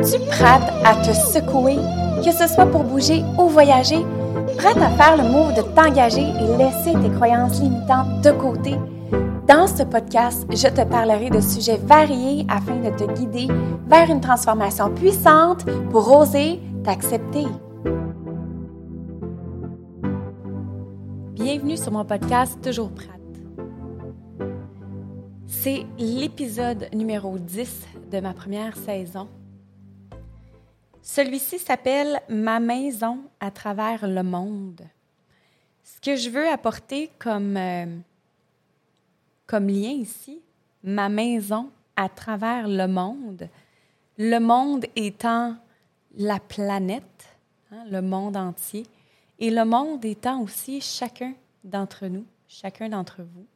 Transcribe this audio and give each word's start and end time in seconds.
Es-tu 0.00 0.18
prête 0.26 0.72
à 0.84 0.96
te 0.96 1.12
secouer, 1.12 1.76
que 2.24 2.32
ce 2.32 2.52
soit 2.52 2.66
pour 2.66 2.82
bouger 2.82 3.22
ou 3.38 3.46
voyager? 3.48 4.04
Prête 4.56 4.76
à 4.78 4.90
faire 4.90 5.16
le 5.16 5.22
move 5.30 5.54
de 5.54 5.62
t'engager 5.62 6.20
et 6.22 6.56
laisser 6.56 6.92
tes 7.00 7.14
croyances 7.14 7.60
limitantes 7.60 8.20
de 8.22 8.30
côté? 8.32 8.74
Dans 9.46 9.68
ce 9.68 9.84
podcast, 9.84 10.46
je 10.50 10.66
te 10.68 10.84
parlerai 10.84 11.30
de 11.30 11.40
sujets 11.40 11.76
variés 11.76 12.44
afin 12.48 12.76
de 12.76 12.90
te 12.90 13.04
guider 13.12 13.46
vers 13.86 14.10
une 14.10 14.20
transformation 14.20 14.92
puissante 14.92 15.64
pour 15.90 16.10
oser 16.10 16.60
t'accepter. 16.82 17.46
Bienvenue 21.34 21.76
sur 21.76 21.92
mon 21.92 22.04
podcast 22.04 22.58
Toujours 22.62 22.90
prête. 22.90 23.10
C'est 25.46 25.86
l'épisode 25.98 26.88
numéro 26.92 27.38
10 27.38 27.86
de 28.10 28.20
ma 28.20 28.32
première 28.32 28.76
saison. 28.76 29.28
Celui-ci 31.06 31.58
s'appelle 31.58 32.22
Ma 32.30 32.60
maison 32.60 33.18
à 33.38 33.50
travers 33.50 34.08
le 34.08 34.22
monde. 34.22 34.80
Ce 35.82 36.00
que 36.00 36.16
je 36.16 36.30
veux 36.30 36.48
apporter 36.48 37.10
comme, 37.18 37.58
euh, 37.58 37.98
comme 39.46 39.68
lien 39.68 39.90
ici, 39.90 40.40
ma 40.82 41.10
maison 41.10 41.70
à 41.94 42.08
travers 42.08 42.68
le 42.68 42.86
monde, 42.86 43.50
le 44.16 44.38
monde 44.38 44.86
étant 44.96 45.56
la 46.16 46.40
planète, 46.40 47.36
hein, 47.70 47.84
le 47.90 48.00
monde 48.00 48.38
entier, 48.38 48.86
et 49.38 49.50
le 49.50 49.66
monde 49.66 50.02
étant 50.06 50.40
aussi 50.40 50.80
chacun 50.80 51.34
d'entre 51.64 52.06
nous, 52.06 52.24
chacun 52.48 52.88
d'entre 52.88 53.20
vous. 53.20 53.46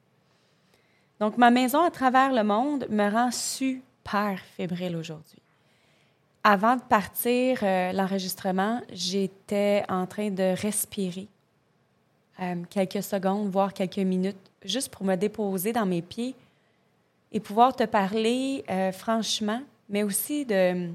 Donc, 1.19 1.39
ma 1.39 1.51
maison 1.51 1.81
à 1.81 1.91
travers 1.91 2.31
le 2.31 2.45
monde 2.45 2.87
me 2.91 3.11
rend 3.11 3.31
super 3.31 4.39
fébrile 4.55 4.97
aujourd'hui. 4.97 5.41
Avant 6.51 6.77
de 6.77 6.81
partir 6.81 7.59
euh, 7.63 7.93
l'enregistrement, 7.93 8.81
j'étais 8.91 9.85
en 9.87 10.07
train 10.07 10.31
de 10.31 10.59
respirer 10.59 11.29
euh, 12.41 12.63
quelques 12.71 13.03
secondes, 13.03 13.51
voire 13.51 13.75
quelques 13.75 13.99
minutes, 13.99 14.51
juste 14.65 14.89
pour 14.89 15.05
me 15.05 15.15
déposer 15.17 15.75
dans 15.75 15.85
mes 15.85 16.01
pieds 16.01 16.35
et 17.33 17.41
pouvoir 17.41 17.77
te 17.77 17.85
parler 17.85 18.65
euh, 18.71 18.93
franchement, 18.93 19.61
mais 19.91 20.03
aussi 20.05 20.47
de 20.47 20.89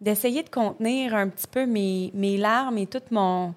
d'essayer 0.00 0.44
de 0.44 0.50
contenir 0.50 1.16
un 1.16 1.28
petit 1.28 1.48
peu 1.48 1.66
mes, 1.66 2.12
mes 2.14 2.36
larmes 2.36 2.78
et 2.78 2.86
toute 2.86 3.10
mon 3.10 3.52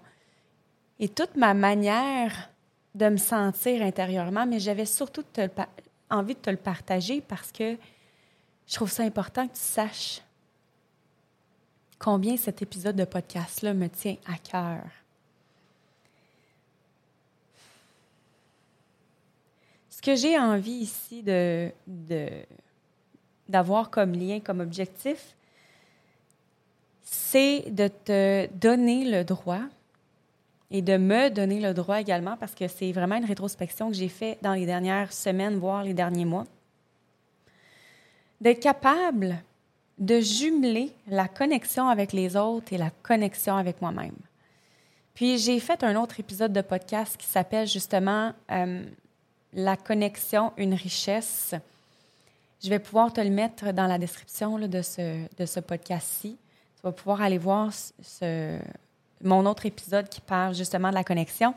et 1.00 1.10
toute 1.10 1.36
ma 1.36 1.54
manière 1.54 2.50
de 2.96 3.10
me 3.10 3.18
sentir 3.18 3.84
intérieurement, 3.84 4.48
mais 4.48 4.60
j'avais 4.60 4.86
surtout 4.88 5.26
envie 6.10 6.34
de 6.34 6.40
te 6.40 6.50
le 6.50 6.58
partager 6.58 7.22
parce 7.22 7.52
que 7.52 7.78
je 8.66 8.74
trouve 8.74 8.90
ça 8.90 9.04
important 9.04 9.48
que 9.48 9.54
tu 9.54 9.62
saches 9.62 10.25
combien 12.00 12.38
cet 12.38 12.62
épisode 12.62 12.96
de 12.96 13.06
podcast-là 13.06 13.74
me 13.74 13.88
tient 13.88 14.18
à 14.26 14.38
cœur. 14.38 14.84
Ce 19.90 20.02
que 20.02 20.16
j'ai 20.16 20.38
envie 20.38 20.72
ici 20.72 21.24
de, 21.24 21.72
d'avoir 23.50 23.90
comme 23.90 24.14
lien, 24.14 24.40
comme 24.40 24.60
objectif, 24.60 25.36
c'est 27.04 27.72
de 27.72 27.88
te 27.88 28.48
donner 28.54 29.10
le 29.10 29.24
droit 29.24 29.64
et 30.72 30.82
de 30.82 30.98
me 30.98 31.30
donner 31.30 31.60
le 31.60 31.74
droit 31.74 32.02
également, 32.02 32.38
parce 32.38 32.54
que 32.54 32.68
c'est 32.68 32.92
vraiment 32.92 33.16
une 33.16 33.26
rétrospection 33.26 33.90
que 33.90 33.96
j'ai 33.96 34.10
faite 34.10 34.40
dans 34.42 34.54
les 34.54 34.66
dernières 34.66 35.14
semaines, 35.14 35.58
voire 35.58 35.84
les 35.84 35.94
derniers 35.94 36.26
mois, 36.26 36.46
d'être 38.42 38.60
capable 38.60 39.38
de 39.98 40.20
jumeler 40.20 40.92
la 41.08 41.28
connexion 41.28 41.88
avec 41.88 42.12
les 42.14 42.36
autres 42.36 42.74
et 42.74 42.78
la 42.78 42.90
connexion 43.04 43.56
avec 43.56 43.82
moi-même. 43.82 44.16
Puis 45.14 45.38
j'ai 45.38 45.60
fait 45.60 45.84
un 45.84 45.96
autre 45.96 46.20
épisode 46.20 46.52
de 46.52 46.62
podcast 46.62 47.16
qui 47.18 47.26
s'appelle 47.26 47.68
justement 47.68 48.34
euh, 48.52 48.84
La 49.54 49.78
connexion, 49.78 50.52
une 50.58 50.74
richesse. 50.74 51.56
Je 52.62 52.70
vais 52.70 52.80
pouvoir 52.80 53.14
te 53.14 53.22
le 53.22 53.30
mettre 53.30 53.72
dans 53.72 53.88
la 53.88 53.98
description 53.98 54.60
de 54.60 54.82
ce, 54.82 55.26
de 55.38 55.46
ce 55.46 55.62
podcast-ci. 55.62 56.38
Tu 56.76 56.82
vas 56.84 56.92
pouvoir 56.92 57.22
aller 57.22 57.38
voir 57.38 57.72
mon 59.24 59.46
autre 59.46 59.66
épisode 59.66 60.10
qui 60.10 60.20
parle 60.20 60.54
justement 60.54 60.90
de 60.90 60.96
la 60.96 61.06
connexion. 61.06 61.54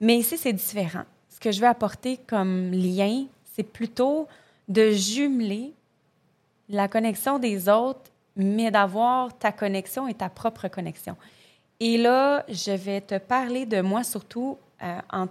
Mais 0.00 0.16
ici, 0.16 0.38
c'est 0.38 0.52
différent. 0.52 1.04
Ce 1.28 1.40
que 1.40 1.50
je 1.50 1.60
veux 1.60 1.66
apporter 1.66 2.18
comme 2.28 2.70
lien, 2.70 3.26
c'est 3.54 3.64
plutôt 3.64 4.28
de 4.68 4.90
jumeler 4.92 5.72
la 6.70 6.88
connexion 6.88 7.38
des 7.38 7.68
autres, 7.68 8.10
mais 8.36 8.70
d'avoir 8.70 9.36
ta 9.36 9.52
connexion 9.52 10.08
et 10.08 10.14
ta 10.14 10.30
propre 10.30 10.68
connexion. 10.68 11.16
Et 11.80 11.98
là, 11.98 12.44
je 12.48 12.70
vais 12.70 13.00
te 13.00 13.18
parler 13.18 13.66
de 13.66 13.80
moi 13.80 14.04
surtout 14.04 14.56
euh, 14.82 14.98
en, 15.12 15.26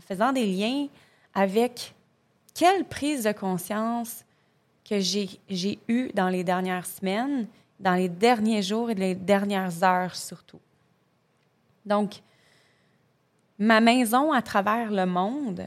faisant 0.00 0.32
des 0.32 0.46
liens 0.46 0.86
avec 1.34 1.94
quelle 2.54 2.84
prise 2.84 3.24
de 3.24 3.32
conscience 3.32 4.24
que 4.88 5.00
j'ai 5.00 5.78
eue 5.88 6.10
dans 6.14 6.28
les 6.28 6.44
dernières 6.44 6.86
semaines, 6.86 7.46
dans 7.80 7.94
les 7.94 8.08
derniers 8.08 8.62
jours 8.62 8.90
et 8.90 8.94
les 8.94 9.14
dernières 9.14 9.82
heures 9.82 10.14
surtout. 10.14 10.60
Donc, 11.84 12.22
ma 13.58 13.80
maison 13.80 14.32
à 14.32 14.42
travers 14.42 14.90
le 14.90 15.06
monde, 15.06 15.66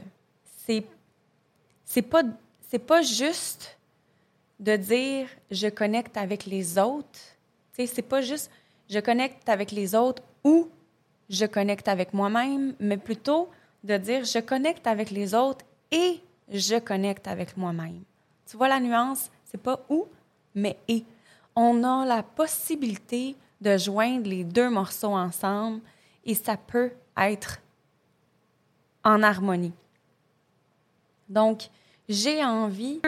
c'est 0.56 2.02
pas 2.02 2.22
c'est 2.68 2.78
pas 2.78 3.02
juste 3.02 3.79
de 4.60 4.76
dire 4.76 5.26
je 5.50 5.68
connecte 5.68 6.16
avec 6.16 6.46
les 6.46 6.78
autres. 6.78 7.18
Tu 7.74 7.82
sais, 7.82 7.86
c'est 7.86 8.02
pas 8.02 8.20
juste 8.20 8.50
je 8.88 8.98
connecte 9.00 9.48
avec 9.48 9.72
les 9.72 9.94
autres 9.94 10.22
ou 10.44 10.68
je 11.28 11.46
connecte 11.46 11.88
avec 11.88 12.12
moi-même, 12.12 12.74
mais 12.78 12.96
plutôt 12.96 13.48
de 13.82 13.96
dire 13.96 14.24
je 14.24 14.38
connecte 14.40 14.86
avec 14.86 15.10
les 15.10 15.34
autres 15.34 15.64
et 15.90 16.20
je 16.48 16.78
connecte 16.78 17.26
avec 17.26 17.56
moi-même. 17.56 18.02
Tu 18.46 18.56
vois 18.56 18.68
la 18.68 18.80
nuance? 18.80 19.30
C'est 19.44 19.62
pas 19.62 19.80
ou, 19.88 20.06
mais 20.54 20.76
et. 20.88 21.04
On 21.56 21.82
a 21.82 22.04
la 22.04 22.22
possibilité 22.22 23.36
de 23.60 23.76
joindre 23.76 24.28
les 24.28 24.44
deux 24.44 24.70
morceaux 24.70 25.14
ensemble 25.14 25.80
et 26.24 26.34
ça 26.34 26.56
peut 26.56 26.92
être 27.16 27.60
en 29.04 29.22
harmonie. 29.22 29.72
Donc, 31.28 31.68
j'ai 32.08 32.44
envie 32.44 33.00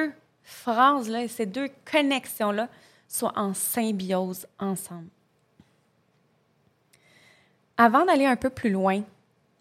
phrases-là 0.45 1.25
et 1.25 1.29
ces 1.29 1.47
deux 1.47 1.71
connexions-là 1.91 2.69
soient 3.09 3.33
en 3.37 3.55
symbiose 3.55 4.47
ensemble. 4.59 5.09
Avant 7.77 8.05
d'aller 8.05 8.27
un 8.27 8.37
peu 8.37 8.51
plus 8.51 8.71
loin, 8.71 9.03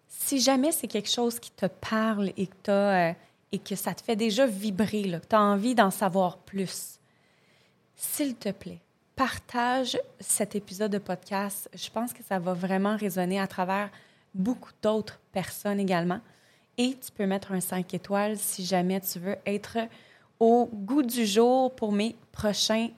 si 0.08 0.40
jamais 0.40 0.72
c'est 0.72 0.88
quelque 0.88 1.10
chose 1.10 1.40
qui 1.40 1.52
te 1.52 1.66
parle 1.66 2.32
et 2.38 2.48
que, 2.48 2.70
euh, 2.70 3.14
et 3.52 3.60
que 3.60 3.76
ça 3.76 3.94
te 3.94 4.02
fait 4.02 4.16
déjà 4.16 4.46
vibrer, 4.46 5.04
que 5.04 5.28
tu 5.28 5.36
as 5.36 5.42
envie 5.42 5.76
d'en 5.76 5.92
savoir 5.92 6.38
plus, 6.38 7.00
s'il 7.96 8.36
te 8.36 8.50
plaît, 8.50 8.80
partage 9.16 9.98
cet 10.20 10.56
épisode 10.56 10.92
de 10.92 10.98
podcast. 10.98 11.70
Je 11.74 11.90
pense 11.90 12.14
que 12.14 12.24
ça 12.24 12.40
va 12.40 12.54
vraiment 12.54 12.96
résonner 12.98 13.40
à 13.40 13.48
travers 13.48 13.90
beaucoup 14.34 14.72
d'autres 14.82 15.20
personnes 15.32 15.80
également. 15.80 16.22
Et 16.78 16.98
tu 16.98 17.12
peux 17.12 17.26
mettre 17.26 17.52
un 17.52 17.62
5 17.62 17.94
étoiles 17.94 18.38
si 18.38 18.66
jamais 18.66 19.00
tu 19.02 19.20
veux 19.20 19.36
être 19.46 19.78
au 20.42 20.66
goût 20.66 21.04
du 21.04 21.28
jour 21.28 21.74
pour 21.76 21.92
mes 21.92 22.16
prochains 22.32 22.90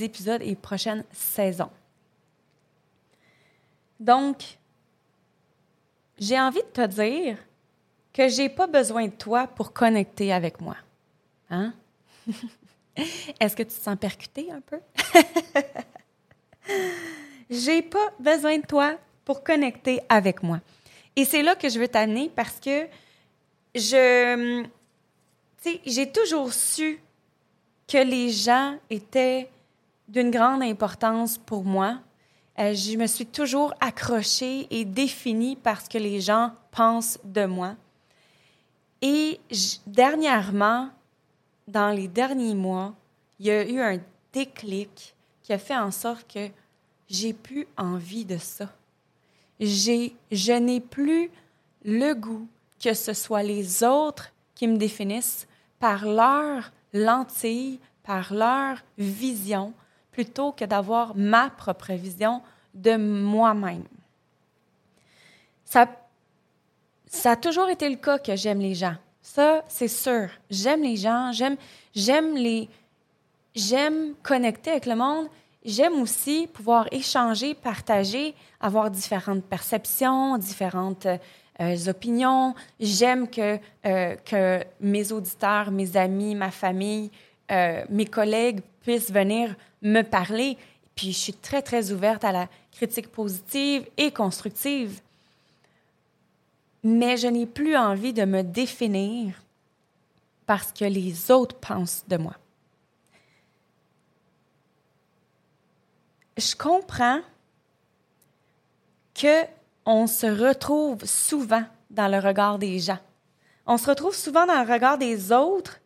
épisodes 0.00 0.40
et 0.42 0.56
prochaines 0.56 1.04
saisons. 1.12 1.70
Donc, 4.00 4.58
j'ai 6.18 6.40
envie 6.40 6.62
de 6.62 6.72
te 6.72 6.86
dire 6.86 7.36
que 8.14 8.26
j'ai 8.28 8.48
pas 8.48 8.66
besoin 8.66 9.06
de 9.06 9.12
toi 9.12 9.46
pour 9.46 9.74
connecter 9.74 10.32
avec 10.32 10.62
moi. 10.62 10.76
Hein? 11.50 11.74
Est-ce 13.38 13.54
que 13.54 13.64
tu 13.64 13.68
te 13.68 13.82
sens 13.82 13.98
percuté 13.98 14.50
un 14.50 14.62
peu? 14.62 14.80
J'ai 17.50 17.82
pas 17.82 18.12
besoin 18.18 18.58
de 18.58 18.66
toi 18.66 18.98
pour 19.24 19.42
connecter 19.44 20.00
avec 20.08 20.42
moi. 20.42 20.60
Et 21.16 21.24
c'est 21.24 21.42
là 21.42 21.54
que 21.54 21.68
je 21.68 21.78
veux 21.78 21.88
t'amener 21.88 22.30
parce 22.34 22.58
que 22.60 22.86
je. 23.74 24.66
J'ai 25.86 26.10
toujours 26.10 26.52
su 26.52 27.00
que 27.86 27.98
les 27.98 28.30
gens 28.30 28.76
étaient 28.90 29.50
d'une 30.08 30.30
grande 30.30 30.62
importance 30.62 31.38
pour 31.38 31.64
moi. 31.64 31.98
Euh, 32.58 32.74
je 32.74 32.96
me 32.96 33.06
suis 33.06 33.26
toujours 33.26 33.72
accrochée 33.80 34.66
et 34.70 34.84
définie 34.84 35.56
parce 35.56 35.88
que 35.88 35.98
les 35.98 36.20
gens 36.20 36.52
pensent 36.70 37.18
de 37.24 37.44
moi. 37.44 37.76
Et 39.00 39.40
dernièrement, 39.86 40.90
dans 41.66 41.90
les 41.90 42.08
derniers 42.08 42.54
mois, 42.54 42.94
il 43.38 43.46
y 43.46 43.50
a 43.50 43.68
eu 43.68 43.80
un 43.80 43.98
déclic 44.32 45.14
qui 45.42 45.52
a 45.52 45.58
fait 45.58 45.76
en 45.76 45.90
sorte 45.90 46.26
que 46.32 46.48
j'ai 47.08 47.32
plus 47.32 47.66
envie 47.76 48.24
de 48.24 48.38
ça. 48.38 48.70
J'ai, 49.60 50.14
je 50.30 50.52
n'ai 50.52 50.80
plus 50.80 51.30
le 51.84 52.14
goût 52.14 52.46
que 52.82 52.94
ce 52.94 53.12
soit 53.12 53.42
les 53.42 53.82
autres 53.82 54.32
qui 54.54 54.68
me 54.68 54.76
définissent 54.76 55.47
par 55.78 56.04
leur 56.04 56.70
lentille, 56.92 57.80
par 58.02 58.32
leur 58.32 58.78
vision, 58.96 59.72
plutôt 60.10 60.52
que 60.52 60.64
d'avoir 60.64 61.14
ma 61.16 61.50
propre 61.50 61.92
vision 61.92 62.42
de 62.74 62.96
moi-même. 62.96 63.84
Ça, 65.64 65.86
ça 67.06 67.32
a 67.32 67.36
toujours 67.36 67.68
été 67.68 67.88
le 67.88 67.96
cas 67.96 68.18
que 68.18 68.34
j'aime 68.34 68.60
les 68.60 68.74
gens. 68.74 68.96
Ça, 69.22 69.62
c'est 69.68 69.88
sûr. 69.88 70.30
J'aime 70.48 70.82
les 70.82 70.96
gens, 70.96 71.32
j'aime, 71.32 71.56
j'aime 71.94 72.34
les, 72.34 72.68
j'aime 73.54 74.14
connecter 74.22 74.70
avec 74.70 74.86
le 74.86 74.96
monde. 74.96 75.26
J'aime 75.64 76.00
aussi 76.00 76.46
pouvoir 76.46 76.86
échanger, 76.92 77.54
partager, 77.54 78.34
avoir 78.60 78.90
différentes 78.90 79.44
perceptions, 79.44 80.38
différentes 80.38 81.06
euh, 81.06 81.18
opinions. 81.88 82.54
J'aime 82.78 83.28
que, 83.28 83.58
euh, 83.86 84.16
que 84.24 84.64
mes 84.80 85.12
auditeurs, 85.12 85.70
mes 85.70 85.96
amis, 85.96 86.34
ma 86.34 86.50
famille, 86.50 87.10
euh, 87.50 87.84
mes 87.90 88.06
collègues 88.06 88.60
puissent 88.82 89.10
venir 89.10 89.54
me 89.82 90.02
parler. 90.02 90.56
Puis 90.94 91.12
je 91.12 91.18
suis 91.18 91.32
très, 91.32 91.62
très 91.62 91.92
ouverte 91.92 92.24
à 92.24 92.32
la 92.32 92.48
critique 92.72 93.08
positive 93.08 93.86
et 93.96 94.10
constructive. 94.10 95.00
Mais 96.84 97.16
je 97.16 97.26
n'ai 97.26 97.46
plus 97.46 97.76
envie 97.76 98.12
de 98.12 98.24
me 98.24 98.42
définir 98.42 99.34
parce 100.46 100.72
que 100.72 100.84
les 100.84 101.30
autres 101.30 101.56
pensent 101.56 102.04
de 102.08 102.16
moi. 102.16 102.34
Je 106.36 106.54
comprends 106.54 107.20
que 109.12 109.44
on 109.90 110.06
se 110.06 110.26
retrouve 110.26 111.06
souvent 111.06 111.64
dans 111.88 112.08
le 112.08 112.18
regard 112.18 112.58
des 112.58 112.78
gens. 112.78 112.98
On 113.64 113.78
se 113.78 113.88
retrouve 113.88 114.14
souvent 114.14 114.44
dans 114.44 114.62
le 114.62 114.70
regard 114.70 114.98
des 114.98 115.32
autres, 115.32 115.80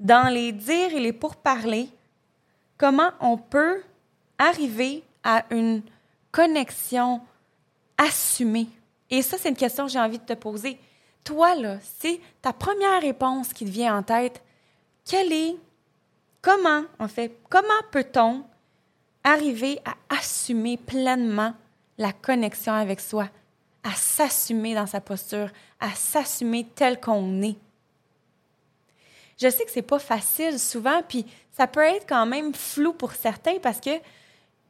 dans 0.00 0.32
les 0.32 0.50
dires 0.50 0.94
et 0.94 1.00
les 1.00 1.12
pourparlers. 1.12 1.90
Comment 2.78 3.10
on 3.20 3.36
peut 3.36 3.82
arriver 4.38 5.04
à 5.22 5.44
une 5.50 5.82
connexion 6.32 7.20
assumée? 7.98 8.68
Et 9.10 9.20
ça, 9.20 9.36
c'est 9.36 9.50
une 9.50 9.56
question 9.56 9.84
que 9.84 9.92
j'ai 9.92 10.00
envie 10.00 10.18
de 10.18 10.24
te 10.24 10.32
poser. 10.32 10.80
Toi, 11.22 11.54
là, 11.54 11.76
c'est 11.98 12.22
ta 12.40 12.54
première 12.54 13.02
réponse 13.02 13.52
qui 13.52 13.66
te 13.66 13.70
vient 13.70 13.98
en 13.98 14.02
tête. 14.02 14.42
Quelle 15.04 15.34
est, 15.34 15.56
comment, 16.40 16.84
en 16.98 17.08
fait, 17.08 17.38
comment 17.50 17.68
peut-on 17.90 18.42
arriver 19.22 19.80
à 19.84 20.16
assumer 20.16 20.78
pleinement 20.78 21.52
la 21.98 22.12
connexion 22.12 22.72
avec 22.72 23.00
soi, 23.00 23.28
à 23.82 23.92
s'assumer 23.92 24.74
dans 24.74 24.86
sa 24.86 25.00
posture, 25.00 25.50
à 25.80 25.90
s'assumer 25.90 26.66
tel 26.74 27.00
qu'on 27.00 27.42
est? 27.42 27.56
Je 29.40 29.48
sais 29.48 29.64
que 29.64 29.70
c'est 29.70 29.82
pas 29.82 29.98
facile 29.98 30.58
souvent, 30.58 31.02
puis 31.06 31.26
ça 31.52 31.66
peut 31.66 31.80
être 31.80 32.06
quand 32.08 32.26
même 32.26 32.54
flou 32.54 32.92
pour 32.92 33.12
certains 33.12 33.58
parce 33.60 33.80
que 33.80 33.90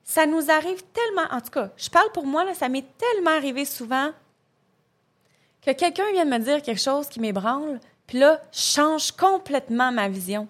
ça 0.04 0.26
nous 0.26 0.50
arrive 0.50 0.82
tellement, 0.92 1.30
en 1.30 1.40
tout 1.40 1.50
cas, 1.50 1.70
je 1.76 1.90
parle 1.90 2.10
pour 2.12 2.26
moi, 2.26 2.44
là, 2.44 2.54
ça 2.54 2.68
m'est 2.68 2.84
tellement 2.96 3.36
arrivé 3.36 3.64
souvent 3.64 4.10
que 5.60 5.72
quelqu'un 5.72 6.10
vienne 6.12 6.30
me 6.30 6.38
dire 6.38 6.62
quelque 6.62 6.80
chose 6.80 7.08
qui 7.08 7.20
m'ébranle, 7.20 7.78
puis 8.06 8.18
là, 8.18 8.40
change 8.52 9.12
complètement 9.12 9.92
ma 9.92 10.08
vision. 10.08 10.48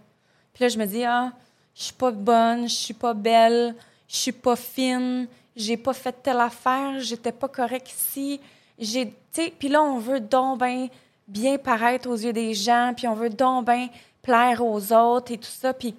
Puis 0.54 0.64
là, 0.64 0.68
je 0.68 0.78
me 0.78 0.86
dis, 0.86 1.04
ah, 1.04 1.32
je 1.74 1.84
suis 1.84 1.92
pas 1.92 2.12
bonne, 2.12 2.68
je 2.68 2.74
suis 2.74 2.94
pas 2.94 3.14
belle, 3.14 3.74
je 4.08 4.16
suis 4.16 4.32
pas 4.32 4.56
fine, 4.56 5.26
j'ai 5.58 5.76
pas 5.76 5.92
fait 5.92 6.14
telle 6.22 6.40
affaire, 6.40 7.00
j'étais 7.00 7.32
pas 7.32 7.48
correct 7.48 7.90
ici. 7.90 8.40
J'ai, 8.78 9.12
puis 9.58 9.68
là, 9.68 9.82
on 9.82 9.98
veut 9.98 10.20
donc 10.20 10.60
bien, 10.60 10.86
bien 11.26 11.58
paraître 11.58 12.08
aux 12.08 12.14
yeux 12.14 12.32
des 12.32 12.54
gens, 12.54 12.92
puis 12.96 13.08
on 13.08 13.14
veut 13.14 13.28
donc 13.28 13.66
bien 13.66 13.88
plaire 14.22 14.64
aux 14.64 14.92
autres 14.92 15.32
et 15.32 15.38
tout 15.38 15.50
ça. 15.50 15.74
Puis, 15.74 15.96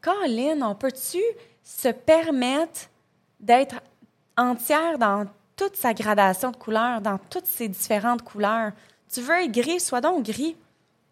Colin, 0.00 0.62
on 0.62 0.74
peut-tu 0.74 1.20
se 1.62 1.88
permettre 1.88 2.88
d'être 3.38 3.76
entière 4.36 4.96
dans 4.98 5.26
toute 5.56 5.76
sa 5.76 5.92
gradation 5.92 6.50
de 6.50 6.56
couleurs, 6.56 7.02
dans 7.02 7.18
toutes 7.28 7.46
ses 7.46 7.68
différentes 7.68 8.22
couleurs? 8.22 8.72
Tu 9.12 9.20
veux 9.20 9.34
être 9.34 9.52
gris, 9.52 9.80
sois 9.80 10.00
donc 10.00 10.24
gris. 10.24 10.56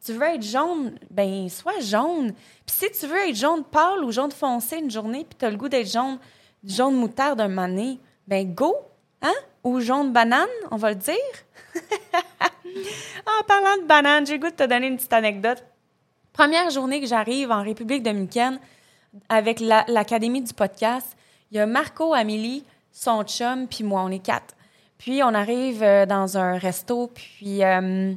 Tu 0.02 0.12
veux 0.14 0.22
être 0.22 0.42
jaune, 0.42 0.98
ben 1.10 1.50
sois 1.50 1.80
jaune. 1.80 2.32
Puis 2.64 2.76
si 2.76 2.90
tu 2.92 3.06
veux 3.06 3.28
être 3.28 3.36
jaune 3.36 3.64
pâle 3.64 4.02
ou 4.04 4.10
jaune 4.10 4.30
foncé 4.30 4.78
une 4.78 4.90
journée, 4.90 5.26
puis 5.28 5.36
tu 5.38 5.44
as 5.44 5.50
le 5.50 5.56
goût 5.56 5.68
d'être 5.68 5.90
jaune, 5.90 6.18
jaune 6.64 6.96
moutarde 6.96 7.40
un 7.40 7.48
mané, 7.48 7.98
ben 8.26 8.54
go, 8.54 8.76
hein? 9.22 9.34
Ou 9.64 9.80
jaune 9.80 10.12
banane, 10.12 10.48
on 10.70 10.76
va 10.76 10.90
le 10.90 10.96
dire. 10.96 11.14
en 13.26 13.44
parlant 13.46 13.82
de 13.82 13.86
banane, 13.86 14.26
j'ai 14.26 14.38
goût 14.38 14.50
de 14.50 14.54
te 14.54 14.64
donner 14.64 14.86
une 14.86 14.96
petite 14.96 15.12
anecdote. 15.12 15.64
Première 16.32 16.70
journée 16.70 17.00
que 17.00 17.06
j'arrive 17.06 17.50
en 17.50 17.62
République 17.62 18.02
dominicaine 18.02 18.60
avec 19.28 19.60
l'Académie 19.60 20.42
du 20.42 20.52
podcast, 20.52 21.16
il 21.50 21.56
y 21.56 21.60
a 21.60 21.66
Marco, 21.66 22.14
Amélie, 22.14 22.64
son 22.92 23.24
chum, 23.24 23.66
puis 23.66 23.84
moi, 23.84 24.02
on 24.02 24.10
est 24.10 24.18
quatre. 24.18 24.54
Puis 24.98 25.22
on 25.22 25.34
arrive 25.34 25.82
euh, 25.82 26.06
dans 26.06 26.36
un 26.36 26.58
resto, 26.58 27.08
puis 27.08 27.64
euh, 27.64 28.12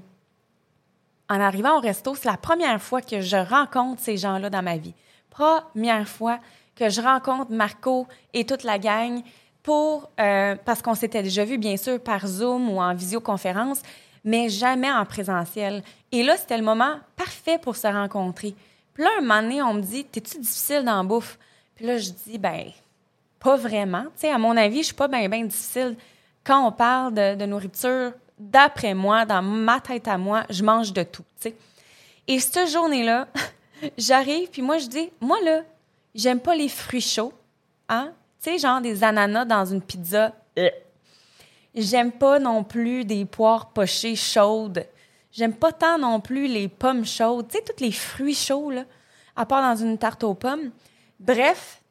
en 1.29 1.39
arrivant 1.39 1.77
au 1.77 1.79
resto, 1.79 2.15
c'est 2.15 2.27
la 2.27 2.38
première 2.38 2.81
fois 2.81 3.01
que 3.01 3.21
je 3.21 3.38
rencontre 3.38 4.01
ces 4.01 4.17
gens-là 4.17 4.49
dans 4.49 4.63
ma 4.63 4.77
vie. 4.77 4.93
Première 5.29 6.07
fois 6.07 6.39
que 6.81 6.89
je 6.89 7.00
rencontre 7.00 7.51
Marco 7.51 8.07
et 8.33 8.44
toute 8.44 8.63
la 8.63 8.80
gang 8.80 9.22
pour 9.62 10.10
euh, 10.19 10.56
parce 10.66 10.81
qu'on 10.81 10.95
s'était 10.95 11.22
déjà 11.22 11.45
vu 11.45 11.60
bien 11.60 11.78
sûr 11.78 12.00
par 12.00 12.25
Zoom 12.25 12.72
ou 12.72 12.81
en 12.81 12.95
visioconférence, 12.95 13.83
mais 14.24 14.50
jamais 14.50 14.92
en 14.92 15.06
présentiel. 15.06 15.83
Et 16.12 16.24
là, 16.24 16.38
c'était 16.38 16.57
le 16.57 16.63
moment 16.63 16.95
parfait 17.16 17.60
pour 17.60 17.75
se 17.75 17.86
rencontrer. 17.86 18.56
Puis 18.95 19.04
là, 19.04 19.12
un 19.19 19.22
moment 19.22 19.44
donné, 19.44 19.62
on 19.62 19.75
me 19.75 19.81
dit 19.81 20.06
T'es-tu 20.06 20.39
difficile 20.39 20.83
dans 20.83 20.98
la 20.98 21.04
bouffe? 21.04 21.38
Puis 21.75 21.86
là, 21.86 22.00
je 22.00 22.10
dis 22.10 22.39
Ben, 22.39 22.66
pas 23.39 23.57
vraiment. 23.57 24.06
Tu 24.16 24.22
sais, 24.22 24.31
à 24.31 24.39
mon 24.39 24.57
avis, 24.57 24.80
je 24.80 24.86
suis 24.86 24.95
pas 24.95 25.07
bien 25.07 25.30
ben 25.30 25.48
difficile 25.48 25.95
quand 26.44 26.66
on 26.66 26.72
parle 26.72 27.13
de, 27.13 27.45
nourriture. 27.45 28.13
D'après 28.39 28.95
moi, 28.95 29.25
dans 29.25 29.44
ma 29.44 29.80
tête 29.80 30.07
à 30.07 30.18
moi, 30.18 30.45
je 30.50 30.63
mange 30.63 30.94
de 30.94 31.04
tout. 31.04 31.24
Tu 31.39 31.50
sais. 31.50 31.56
Et 32.27 32.39
cette 32.39 32.69
journée-là, 32.69 33.27
j'arrive 34.00 34.50
puis 34.50 34.63
moi 34.63 34.80
je 34.80 34.88
dis, 34.88 35.12
moi 35.22 35.38
là, 35.44 35.62
j'aime 36.16 36.40
pas 36.40 36.56
les 36.56 36.69
fruits 36.69 37.02
chauds, 37.02 37.34
hein? 37.90 38.12
Tu 38.42 38.52
sais, 38.52 38.58
genre 38.58 38.81
des 38.81 39.04
ananas 39.04 39.46
dans 39.46 39.66
une 39.66 39.81
pizza. 39.81 40.34
J'aime 41.75 42.12
pas 42.12 42.40
non 42.40 42.63
plus 42.63 43.06
des 43.06 43.25
poires 43.25 43.69
pochées 43.69 44.16
chaudes. 44.16 44.86
J'aime 45.31 45.54
pas 45.54 45.72
tant 45.72 45.98
non 45.98 46.19
plus 46.19 46.48
les 46.48 46.68
pommes 46.68 47.06
chaudes. 47.06 47.48
Tu 47.48 47.58
sais, 47.58 47.63
tous 47.63 47.84
les 47.84 47.92
fruits 47.92 48.36
chauds, 48.36 48.72
à 49.36 49.46
part 49.46 49.62
dans 49.62 49.81
une 49.81 49.98
tarte 49.98 50.24
aux 50.24 50.34
pommes. 50.34 50.72
Bref, 51.19 51.81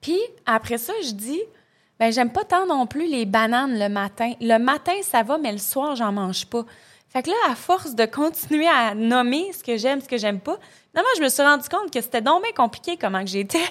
puis 0.00 0.18
après 0.46 0.78
ça, 0.78 0.92
je 1.04 1.10
dis, 1.12 1.40
ben 1.98 2.12
j'aime 2.12 2.32
pas 2.32 2.44
tant 2.44 2.66
non 2.66 2.86
plus 2.86 3.06
les 3.06 3.26
bananes 3.26 3.78
le 3.78 3.88
matin. 3.88 4.32
Le 4.40 4.58
matin, 4.58 4.94
ça 5.02 5.22
va, 5.22 5.38
mais 5.38 5.52
le 5.52 5.58
soir, 5.58 5.94
j'en 5.94 6.12
mange 6.12 6.46
pas. 6.46 6.64
Fait 7.08 7.22
que 7.22 7.30
là, 7.30 7.36
à 7.50 7.54
force 7.54 7.94
de 7.94 8.04
continuer 8.04 8.66
à 8.66 8.94
nommer 8.94 9.52
ce 9.52 9.62
que 9.62 9.76
j'aime, 9.76 10.00
ce 10.00 10.08
que 10.08 10.18
j'aime 10.18 10.40
pas, 10.40 10.58
finalement, 10.90 11.10
je 11.16 11.22
me 11.22 11.28
suis 11.28 11.42
rendu 11.42 11.68
compte 11.68 11.92
que 11.92 12.00
c'était 12.00 12.20
donc 12.20 12.42
bien 12.42 12.52
compliqué 12.52 12.96
comment 12.96 13.20
que 13.20 13.30
j'étais. 13.30 13.58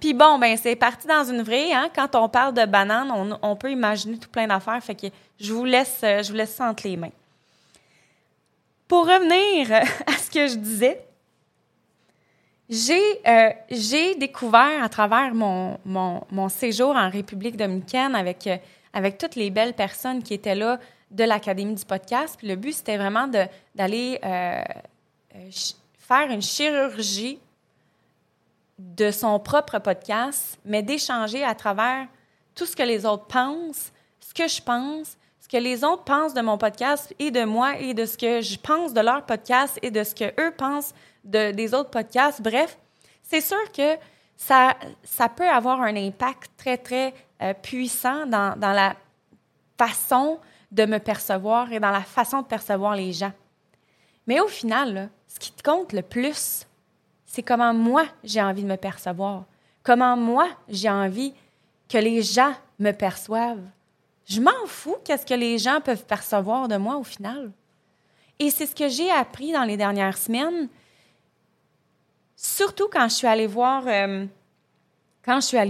Puis 0.00 0.14
bon, 0.14 0.38
ben 0.38 0.56
c'est 0.56 0.76
parti 0.76 1.06
dans 1.06 1.24
une 1.24 1.42
vraie. 1.42 1.72
Hein? 1.72 1.88
Quand 1.94 2.14
on 2.14 2.28
parle 2.28 2.54
de 2.54 2.64
bananes, 2.64 3.36
on, 3.42 3.56
peut 3.56 3.70
imaginer 3.70 4.18
tout 4.18 4.28
plein 4.28 4.46
d'affaires. 4.46 4.82
Fait 4.82 4.94
que 4.94 5.06
je 5.38 5.52
vous 5.52 5.64
laisse, 5.64 5.98
je 6.02 6.28
vous 6.28 6.36
laisse 6.36 6.60
les 6.84 6.96
mains. 6.96 7.12
Pour 8.88 9.06
revenir 9.06 9.72
à 10.06 10.12
ce 10.12 10.30
que 10.30 10.46
je 10.46 10.56
disais, 10.56 11.04
euh, 12.72 13.50
j'ai 13.70 14.14
découvert 14.14 14.82
à 14.82 14.88
travers 14.88 15.34
mon, 15.34 15.78
mon, 15.84 16.48
séjour 16.48 16.96
en 16.96 17.10
République 17.10 17.56
dominicaine 17.56 18.14
avec, 18.14 18.46
euh, 18.46 18.56
avec 18.94 19.18
toutes 19.18 19.34
les 19.34 19.50
belles 19.50 19.74
personnes 19.74 20.22
qui 20.22 20.34
étaient 20.34 20.54
là 20.54 20.78
de 21.12 21.24
l'Académie 21.24 21.74
du 21.74 21.84
podcast. 21.84 22.36
Puis 22.36 22.48
le 22.48 22.56
but, 22.56 22.72
c'était 22.72 22.96
vraiment 22.96 23.28
d'aller 23.74 24.18
euh, 24.24 24.62
faire 25.98 26.30
une 26.30 26.42
chirurgie 26.42 27.38
de 28.78 29.10
son 29.10 29.38
propre 29.38 29.78
podcast, 29.78 30.58
mais 30.64 30.82
d'échanger 30.82 31.44
à 31.44 31.54
travers 31.54 32.06
tout 32.54 32.66
ce 32.66 32.74
que 32.74 32.82
les 32.82 33.06
autres 33.06 33.26
pensent, 33.26 33.92
ce 34.20 34.34
que 34.34 34.48
je 34.48 34.60
pense, 34.60 35.16
ce 35.40 35.48
que 35.48 35.56
les 35.56 35.84
autres 35.84 36.04
pensent 36.04 36.34
de 36.34 36.40
mon 36.40 36.58
podcast 36.58 37.14
et 37.18 37.30
de 37.30 37.44
moi 37.44 37.78
et 37.78 37.94
de 37.94 38.06
ce 38.06 38.16
que 38.16 38.40
je 38.40 38.58
pense 38.58 38.92
de 38.92 39.00
leur 39.00 39.24
podcast 39.24 39.78
et 39.82 39.90
de 39.90 40.02
ce 40.02 40.14
que 40.14 40.40
eux 40.40 40.52
pensent 40.56 40.94
des 41.24 41.74
autres 41.74 41.90
podcasts. 41.90 42.42
Bref, 42.42 42.76
c'est 43.22 43.40
sûr 43.40 43.70
que 43.72 43.96
ça, 44.36 44.74
ça 45.04 45.28
peut 45.28 45.48
avoir 45.48 45.80
un 45.80 45.94
impact 45.94 46.50
très, 46.56 46.76
très 46.76 47.14
euh, 47.40 47.54
puissant 47.54 48.26
dans, 48.26 48.58
dans 48.58 48.72
la 48.72 48.96
façon 49.78 50.40
de 50.72 50.84
me 50.84 50.98
percevoir 50.98 51.72
et 51.72 51.78
dans 51.78 51.90
la 51.90 52.02
façon 52.02 52.42
de 52.42 52.46
percevoir 52.46 52.96
les 52.96 53.12
gens. 53.12 53.32
Mais 54.26 54.40
au 54.40 54.48
final, 54.48 55.10
ce 55.28 55.38
qui 55.38 55.52
compte 55.62 55.92
le 55.92 56.02
plus, 56.02 56.66
c'est 57.24 57.42
comment 57.42 57.72
moi 57.72 58.04
j'ai 58.24 58.42
envie 58.42 58.62
de 58.62 58.68
me 58.68 58.76
percevoir, 58.76 59.44
comment 59.84 60.16
moi 60.16 60.48
j'ai 60.68 60.90
envie 60.90 61.34
que 61.88 61.98
les 61.98 62.22
gens 62.22 62.54
me 62.78 62.90
perçoivent. 62.90 63.64
Je 64.26 64.40
m'en 64.40 64.66
fous 64.66 64.96
qu'est-ce 65.04 65.26
que 65.26 65.34
les 65.34 65.58
gens 65.58 65.80
peuvent 65.80 66.04
percevoir 66.04 66.66
de 66.66 66.76
moi 66.76 66.96
au 66.96 67.04
final. 67.04 67.52
Et 68.38 68.50
c'est 68.50 68.66
ce 68.66 68.74
que 68.74 68.88
j'ai 68.88 69.10
appris 69.10 69.52
dans 69.52 69.64
les 69.64 69.76
dernières 69.76 70.18
semaines, 70.18 70.68
Surtout 72.44 72.88
quand 72.92 73.08
je 73.08 73.14
suis 73.14 73.26
allée 73.28 73.46
voir, 73.46 73.84
euh, 73.86 74.26
François 75.22 75.64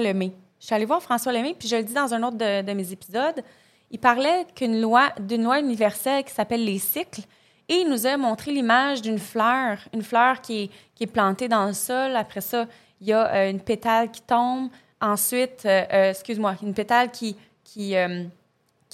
Lemay. 0.00 0.32
Je 0.58 0.64
suis 0.64 0.74
allée 0.74 0.86
voir 0.86 1.02
François 1.02 1.30
Lemay, 1.30 1.54
puis 1.58 1.68
je 1.68 1.76
le 1.76 1.82
dis 1.82 1.92
dans 1.92 2.14
un 2.14 2.22
autre 2.22 2.38
de 2.38 2.72
mes 2.72 2.90
épisodes. 2.90 3.44
Il 3.90 3.98
parlait 3.98 4.46
d'une 4.56 4.80
loi 4.80 5.60
universelle 5.60 6.24
qui 6.24 6.32
s'appelle 6.32 6.64
les 6.64 6.78
cycles, 6.78 7.22
et 7.68 7.76
il 7.76 7.88
nous 7.88 8.06
a 8.06 8.16
montré 8.16 8.50
l'image 8.50 9.00
d'une 9.00 9.18
fleur, 9.18 9.78
une 9.92 10.02
fleur 10.02 10.40
qui 10.40 10.70
est, 11.00 11.06
plantée 11.06 11.48
dans 11.48 11.66
le 11.66 11.72
sol. 11.72 12.14
Après 12.16 12.40
ça, 12.40 12.66
il 13.00 13.08
y 13.08 13.12
a 13.12 13.32
euh, 13.34 13.50
une 13.50 13.60
pétale 13.60 14.10
qui 14.10 14.22
tombe. 14.22 14.68
Ensuite, 15.00 15.62
euh, 15.64 15.84
euh, 15.92 16.10
excuse-moi, 16.10 16.56
une 16.62 16.74
pétale 16.74 17.10
qui, 17.10 17.36
qui, 17.64 17.94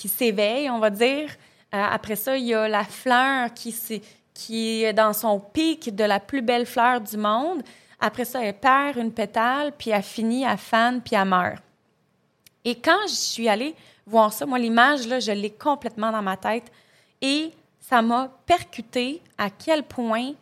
s'éveille, 0.08 0.70
on 0.70 0.78
va 0.78 0.90
dire. 0.90 1.30
Après 1.72 2.16
ça, 2.16 2.36
il 2.36 2.46
y 2.46 2.54
a 2.54 2.66
la 2.68 2.84
fleur 2.84 3.52
qui, 3.54 3.74
qui 4.34 4.84
est 4.84 4.92
dans 4.92 5.12
son 5.12 5.38
pic 5.38 5.94
de 5.94 6.04
la 6.04 6.18
plus 6.18 6.42
belle 6.42 6.66
fleur 6.66 7.00
du 7.00 7.16
monde. 7.16 7.62
Après 8.00 8.24
ça, 8.24 8.42
elle 8.42 8.54
perd 8.54 8.96
une 8.96 9.12
pétale, 9.12 9.72
puis 9.76 9.90
elle 9.90 10.02
finit, 10.02 10.44
elle 10.44 10.56
fane, 10.56 11.00
puis 11.00 11.16
elle 11.16 11.26
meurt. 11.26 11.62
Et 12.64 12.76
quand 12.76 13.06
je 13.08 13.14
suis 13.14 13.48
allée 13.48 13.74
voir 14.10 14.32
ça, 14.32 14.44
moi, 14.44 14.58
l'image, 14.58 15.06
là, 15.06 15.20
je 15.20 15.32
l'ai 15.32 15.50
complètement 15.50 16.10
dans 16.10 16.22
ma 16.22 16.36
tête. 16.36 16.70
Et 17.22 17.52
ça 17.80 18.02
m'a 18.02 18.30
percuté 18.46 19.22
à 19.38 19.50
quel 19.50 19.82
point, 19.82 20.32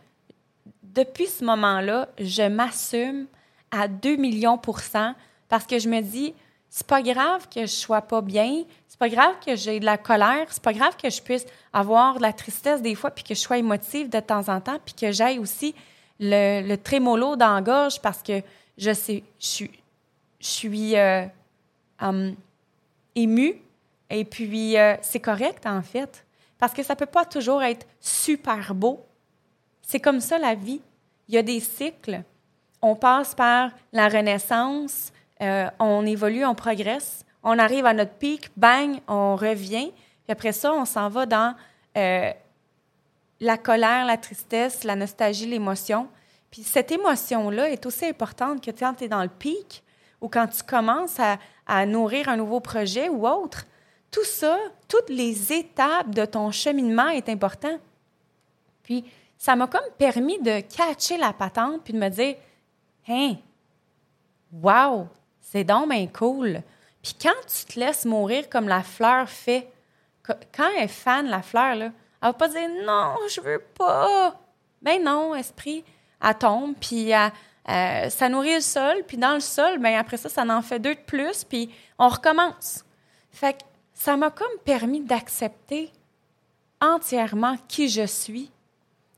depuis 0.83 1.27
ce 1.27 1.45
moment-là, 1.45 2.09
je 2.19 2.49
m'assume 2.49 3.27
à 3.71 3.87
2 3.87 4.17
millions 4.17 4.59
pour 4.59 4.81
cent 4.81 5.15
parce 5.49 5.67
que 5.67 5.79
je 5.79 5.89
me 5.89 6.01
dis, 6.01 6.35
c'est 6.71 6.87
pas 6.87 7.03
grave 7.03 7.49
que 7.49 7.63
je 7.63 7.67
sois 7.67 8.03
pas 8.03 8.21
bien, 8.21 8.65
c'est 8.87 8.99
pas 8.99 9.09
grave 9.09 9.35
que 9.45 9.57
j'ai 9.57 9.81
de 9.81 9.85
la 9.85 9.97
colère, 9.97 10.47
c'est 10.51 10.63
pas 10.63 10.73
grave 10.73 10.97
que 10.97 11.09
je 11.09 11.23
puisse 11.23 11.47
avoir 11.73 12.17
de 12.17 12.23
la 12.23 12.33
tristesse 12.33 12.83
des 12.83 12.95
fois, 12.95 13.11
puis 13.11 13.25
que 13.25 13.35
je 13.35 13.41
sois 13.41 13.59
émotive 13.59 14.09
de 14.11 14.21
temps 14.21 14.49
en 14.49 14.61
temps, 14.61 14.79
puis 14.85 14.95
que 14.95 15.13
j'aille 15.13 15.39
aussi 15.39 15.75
le, 16.21 16.77
trémolo 16.77 17.37
dans 17.37 17.55
la 17.55 17.63
gorge 17.63 18.01
parce 18.01 18.23
que 18.23 18.43
je 18.77 18.93
sais, 18.93 19.23
je 19.41 19.67
suis, 20.41 20.97
euh, 20.97 21.25
um, 22.01 22.35
émue, 23.23 23.61
et 24.11 24.25
puis 24.25 24.79
euh, 24.79 24.95
c'est 25.03 25.21
correct 25.21 25.67
en 25.67 25.83
fait, 25.83 26.25
parce 26.59 26.73
que 26.73 26.83
ça 26.83 26.97
peut 26.97 27.07
pas 27.07 27.25
toujours 27.25 27.63
être 27.63 27.87
super 28.01 28.75
beau. 28.75 29.05
C'est 29.83 30.01
comme 30.01 30.21
ça 30.21 30.39
la 30.39 30.55
vie. 30.55 30.81
Il 31.29 31.35
y 31.35 31.39
a 31.39 31.43
des 31.43 31.61
cycles. 31.61 32.23
On 32.81 32.95
passe 32.95 33.35
par 33.35 33.71
la 33.93 34.09
renaissance, 34.09 35.13
euh, 35.41 35.69
on 35.79 36.07
évolue, 36.07 36.45
on 36.45 36.55
progresse, 36.55 37.25
on 37.43 37.59
arrive 37.59 37.87
à 37.87 37.93
notre 37.93 38.13
pic, 38.13 38.51
bang, 38.57 39.01
on 39.09 39.37
revient. 39.37 39.93
Puis 40.25 40.33
après 40.33 40.53
ça, 40.53 40.73
on 40.73 40.85
s'en 40.85 41.09
va 41.09 41.27
dans 41.27 41.55
euh, 41.97 42.31
la 43.41 43.57
colère, 43.59 44.05
la 44.05 44.17
tristesse, 44.17 44.85
la 44.85 44.97
nostalgie, 44.97 45.47
l'émotion. 45.47 46.09
Puis 46.51 46.63
cette 46.63 46.93
émotion-là 46.93 47.71
est 47.71 47.85
aussi 47.87 48.07
importante 48.07 48.65
que 48.65 48.71
quand 48.71 48.95
tu 48.95 49.05
es 49.05 49.09
dans 49.09 49.23
le 49.23 49.29
pic 49.29 49.83
ou 50.21 50.29
quand 50.29 50.47
tu 50.49 50.63
commences 50.63 51.19
à, 51.67 51.87
nourrir 51.87 52.29
un 52.29 52.37
nouveau 52.37 52.61
projet 52.61 53.09
ou 53.11 53.27
autre. 53.27 53.67
Tout 54.11 54.25
ça, 54.25 54.57
toutes 54.89 55.11
les 55.11 55.53
étapes 55.53 56.11
de 56.11 56.25
ton 56.25 56.51
cheminement 56.51 57.09
est 57.09 57.29
important. 57.29 57.79
Puis 58.83 59.05
ça 59.37 59.55
m'a 59.55 59.67
comme 59.67 59.81
permis 59.99 60.39
de 60.41 60.61
catcher 60.61 61.19
la 61.19 61.35
patente 61.35 61.83
puis 61.85 61.93
de 61.93 61.99
me 61.99 62.09
dire, 62.09 62.37
hein, 63.07 63.35
wow, 64.51 65.09
c'est 65.41 65.65
donc 65.65 65.91
bien 65.91 66.07
cool. 66.07 66.63
Puis 67.03 67.15
quand 67.21 67.47
tu 67.47 67.73
te 67.73 67.79
laisses 67.79 68.07
mourir 68.07 68.49
comme 68.49 68.67
la 68.67 68.83
fleur 68.83 69.29
fait, 69.29 69.71
quand 70.27 70.71
elle 70.79 70.89
fan 70.89 71.27
la 71.27 71.43
fleur, 71.43 71.75
là, 71.75 71.87
elle 71.87 72.29
va 72.29 72.33
pas 72.33 72.49
dire 72.49 72.69
non, 72.85 73.15
je 73.29 73.41
veux 73.41 73.63
pas. 73.77 74.41
Ben 74.83 75.03
non, 75.03 75.35
esprit, 75.35 75.85
elle 76.23 76.35
tombe, 76.37 76.75
puis 76.81 77.11
elle, 77.11 77.33
euh, 77.69 78.09
ça 78.09 78.29
nourrit 78.29 78.55
le 78.55 78.61
sol, 78.61 79.03
puis 79.07 79.17
dans 79.17 79.35
le 79.35 79.41
sol, 79.41 79.79
ben 79.79 79.99
après 79.99 80.17
ça, 80.17 80.29
ça 80.29 80.45
en 80.45 80.63
fait 80.63 80.79
deux 80.79 80.95
de 80.95 81.01
plus, 81.01 81.45
puis 81.45 81.71
on 81.99 82.09
recommence. 82.09 82.85
Fait 83.31 83.55
que 83.55 83.65
ça 83.93 84.17
m'a 84.17 84.31
comme 84.31 84.47
permis 84.65 85.01
d'accepter 85.01 85.91
entièrement 86.81 87.57
qui 87.69 87.89
je 87.89 88.07
suis 88.07 88.51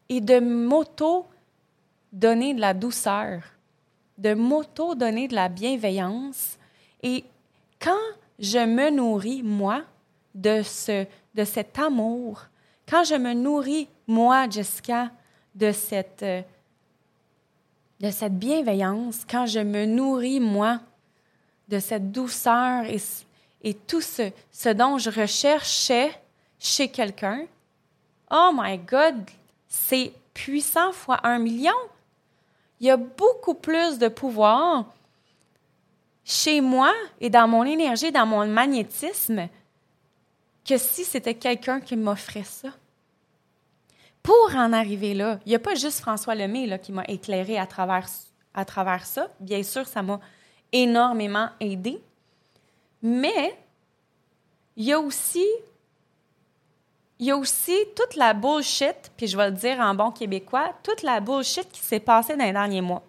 et 0.09 0.21
de 0.21 0.41
m'auto-donner 0.41 2.55
de 2.55 2.61
la 2.61 2.75
douceur, 2.75 3.43
de 4.19 4.35
m'auto-donner 4.35 5.29
de 5.29 5.35
la 5.35 5.49
bienveillance. 5.49 6.59
Et 7.03 7.25
quand 7.81 7.95
je 8.39 8.59
me 8.59 8.91
nourris, 8.91 9.43
moi, 9.43 9.83
de, 10.35 10.63
ce, 10.63 11.07
de 11.35 11.45
cet 11.45 11.79
amour, 11.79 12.47
quand 12.89 13.05
je 13.05 13.15
me 13.15 13.35
nourris, 13.35 13.89
moi, 14.07 14.49
Jessica, 14.49 15.11
de 15.55 15.71
cette, 15.71 16.25
de 18.01 18.11
cette 18.11 18.39
bienveillance, 18.39 19.27
quand 19.29 19.47
je 19.47 19.61
me 19.61 19.85
nourris, 19.85 20.41
moi, 20.41 20.81
de 21.69 21.79
cette 21.79 22.11
douceur 22.11 22.85
et, 23.63 23.75
tout 23.75 24.01
ce, 24.01 24.31
ce 24.51 24.71
dont 24.71 24.99
je 24.99 25.11
recherchais 25.11 26.11
chez 26.59 26.89
quelqu'un, 26.89 27.45
oh 28.31 28.51
my 28.55 28.79
God, 28.79 29.17
c'est 29.69 30.13
puissant 30.33 30.93
fois 30.93 31.21
un 31.25 31.39
million. 31.39 31.75
Il 32.81 32.87
y 32.87 32.91
a 32.91 32.97
beaucoup 32.97 33.55
plus 33.55 33.99
de 33.99 34.09
pouvoir 34.09 34.87
chez 36.25 36.63
moi 36.63 36.93
et 37.21 37.29
dans 37.29 37.47
mon 37.47 37.65
énergie, 37.65 38.11
dans 38.11 38.27
mon 38.27 38.47
magnétisme, 38.47 39.49
que 40.65 40.79
si 40.79 41.05
c'était 41.05 41.35
quelqu'un 41.35 41.81
qui 41.81 41.97
m'offrait 41.97 42.45
ça. 42.45 42.71
Pour 44.23 44.55
en 44.55 44.73
arriver 44.73 45.15
là, 45.15 45.39
il 45.47 45.51
n'y 45.51 45.55
a 45.55 45.59
pas 45.59 45.75
juste 45.75 46.01
François 46.01 46.35
Lemay 46.35 46.67
là, 46.67 46.79
qui 46.79 46.93
m'a 46.93 47.05
éclairé 47.05 47.59
à 47.59 47.67
travers, 47.67 48.07
à 48.55 48.65
travers 48.65 49.07
ça. 49.07 49.29
Bien 49.41 49.63
sûr, 49.63 49.87
ça 49.87 50.03
m'a 50.03 50.21
énormément 50.73 51.49
aidé. 51.59 52.01
Mais 53.03 53.57
il 54.77 54.85
y 54.85 54.93
a 54.93 55.01
aussi 55.01 55.47
il 57.21 57.27
y 57.27 57.31
a 57.31 57.37
aussi 57.37 57.77
toute 57.95 58.17
la 58.17 58.33
bullshit, 58.33 59.13
puis 59.15 59.27
je 59.27 59.37
vais 59.37 59.51
le 59.51 59.57
dire 59.57 59.79
en 59.79 59.95
bon 59.95 60.11
québécois, 60.11 60.73
toute 60.83 61.03
la 61.03 61.21
bullshit 61.21 61.71
qui 61.71 61.81
s'est 61.81 62.01
passée 62.01 62.35
dans 62.35 62.47
les 62.47 62.53
derniers 62.53 62.81
mois. 62.81 63.03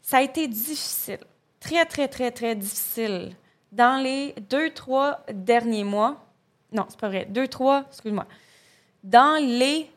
Ça 0.00 0.16
a 0.16 0.22
été 0.22 0.48
difficile, 0.48 1.18
très, 1.60 1.84
très, 1.84 2.08
très, 2.08 2.30
très 2.30 2.54
difficile. 2.54 3.36
Dans 3.72 4.02
les 4.02 4.32
deux, 4.48 4.70
trois 4.70 5.22
derniers 5.30 5.84
mois, 5.84 6.24
non, 6.72 6.86
c'est 6.88 6.98
pas 6.98 7.08
vrai, 7.08 7.26
deux, 7.26 7.46
trois, 7.46 7.84
excuse-moi, 7.90 8.24
dans 9.04 9.38
les 9.38 9.90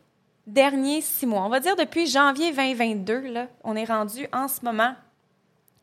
derniers 0.45 1.01
six 1.01 1.25
mois, 1.25 1.43
on 1.43 1.50
va 1.50 1.59
dire 1.59 1.75
depuis 1.75 2.07
janvier 2.07 2.51
2022, 2.51 3.19
là, 3.31 3.47
on 3.63 3.75
est 3.75 3.85
rendu 3.85 4.27
en 4.33 4.47
ce 4.47 4.63
moment, 4.63 4.95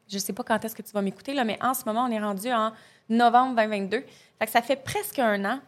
je 0.08 0.16
ne 0.16 0.20
sais 0.20 0.32
pas 0.32 0.42
quand 0.42 0.64
est-ce 0.64 0.74
que 0.74 0.82
tu 0.82 0.92
vas 0.92 1.02
m'écouter, 1.02 1.32
mais 1.44 1.58
en 1.62 1.74
ce 1.74 1.84
moment, 1.84 2.04
on 2.04 2.10
est 2.10 2.20
rendu 2.20 2.52
en 2.52 2.72
novembre 3.08 3.56
2022. 3.56 4.04
Fait 4.38 4.46
ça 4.48 4.62
fait 4.62 4.76
presque 4.76 5.18
un 5.18 5.44
an 5.44 5.60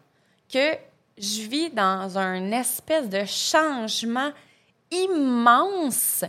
que 0.52 0.76
je 1.18 1.42
vis 1.42 1.70
dans 1.70 2.18
un 2.18 2.50
espèce 2.52 3.08
de 3.08 3.25
changement 3.25 4.30
immense 4.90 6.25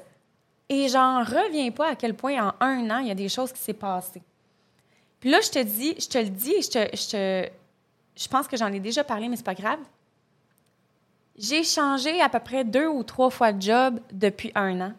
et 0.70 0.88
j'en 0.88 1.24
reviens 1.24 1.72
pas 1.72 1.90
à 1.90 1.96
quel 1.96 2.16
point 2.16 2.50
en 2.50 2.54
un 2.60 2.90
an, 2.90 3.00
il 3.00 3.08
y 3.08 3.12
a 3.12 3.16
des 3.16 3.30
choses 3.30 3.52
qui 3.52 3.62
s'est 3.62 3.74
passées. 3.74 4.22
Puis 5.20 5.30
là, 5.30 5.40
je 5.42 5.50
te 5.50 5.60
dis, 5.60 5.96
je 6.00 6.08
te 6.08 6.18
le 6.18 6.30
dis, 6.30 6.56
je, 6.62 6.88
je, 6.94 7.10
te, 7.10 8.30
pense 8.30 8.48
que 8.48 8.58
j'en 8.58 8.72
ai 8.74 8.80
déjà 8.80 9.04
parlé, 9.04 9.30
mais 9.30 9.36
c'est 9.36 9.46
pas 9.46 9.54
grave. 9.54 9.80
J'ai 11.38 11.64
changé 11.64 12.22
à 12.22 12.30
peu 12.30 12.40
près 12.40 12.64
deux 12.64 12.88
ou 12.88 13.04
trois 13.04 13.30
fois 13.30 13.54
de 13.54 13.62
job 13.62 14.00
depuis 14.12 14.52
un 14.56 14.80
an. 14.82 14.94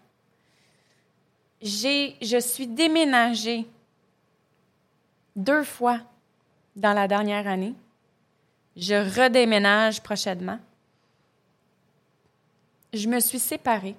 J'ai, 1.62 2.16
je 2.20 2.38
suis 2.38 2.66
déménagée 2.66 3.66
deux 5.36 5.64
fois 5.64 6.00
dans 6.76 6.92
la 6.92 7.08
dernière 7.08 7.46
année. 7.46 7.74
Je 8.76 8.94
redéménage 8.94 10.02
prochainement. 10.02 10.58
Je 12.92 13.08
me 13.08 13.20
suis 13.20 13.38
séparée. 13.38 13.96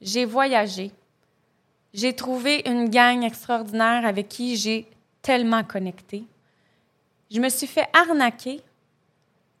J'ai 0.00 0.24
voyagé. 0.24 0.90
J'ai 1.94 2.14
trouvé 2.14 2.62
une 2.68 2.90
gang 2.90 3.22
extraordinaire 3.22 4.04
avec 4.04 4.28
qui 4.28 4.56
j'ai 4.56 4.86
tellement 5.22 5.64
connecté. 5.64 6.24
Je 7.30 7.40
me 7.40 7.48
suis 7.48 7.66
fait 7.66 7.88
arnaquer. 7.92 8.60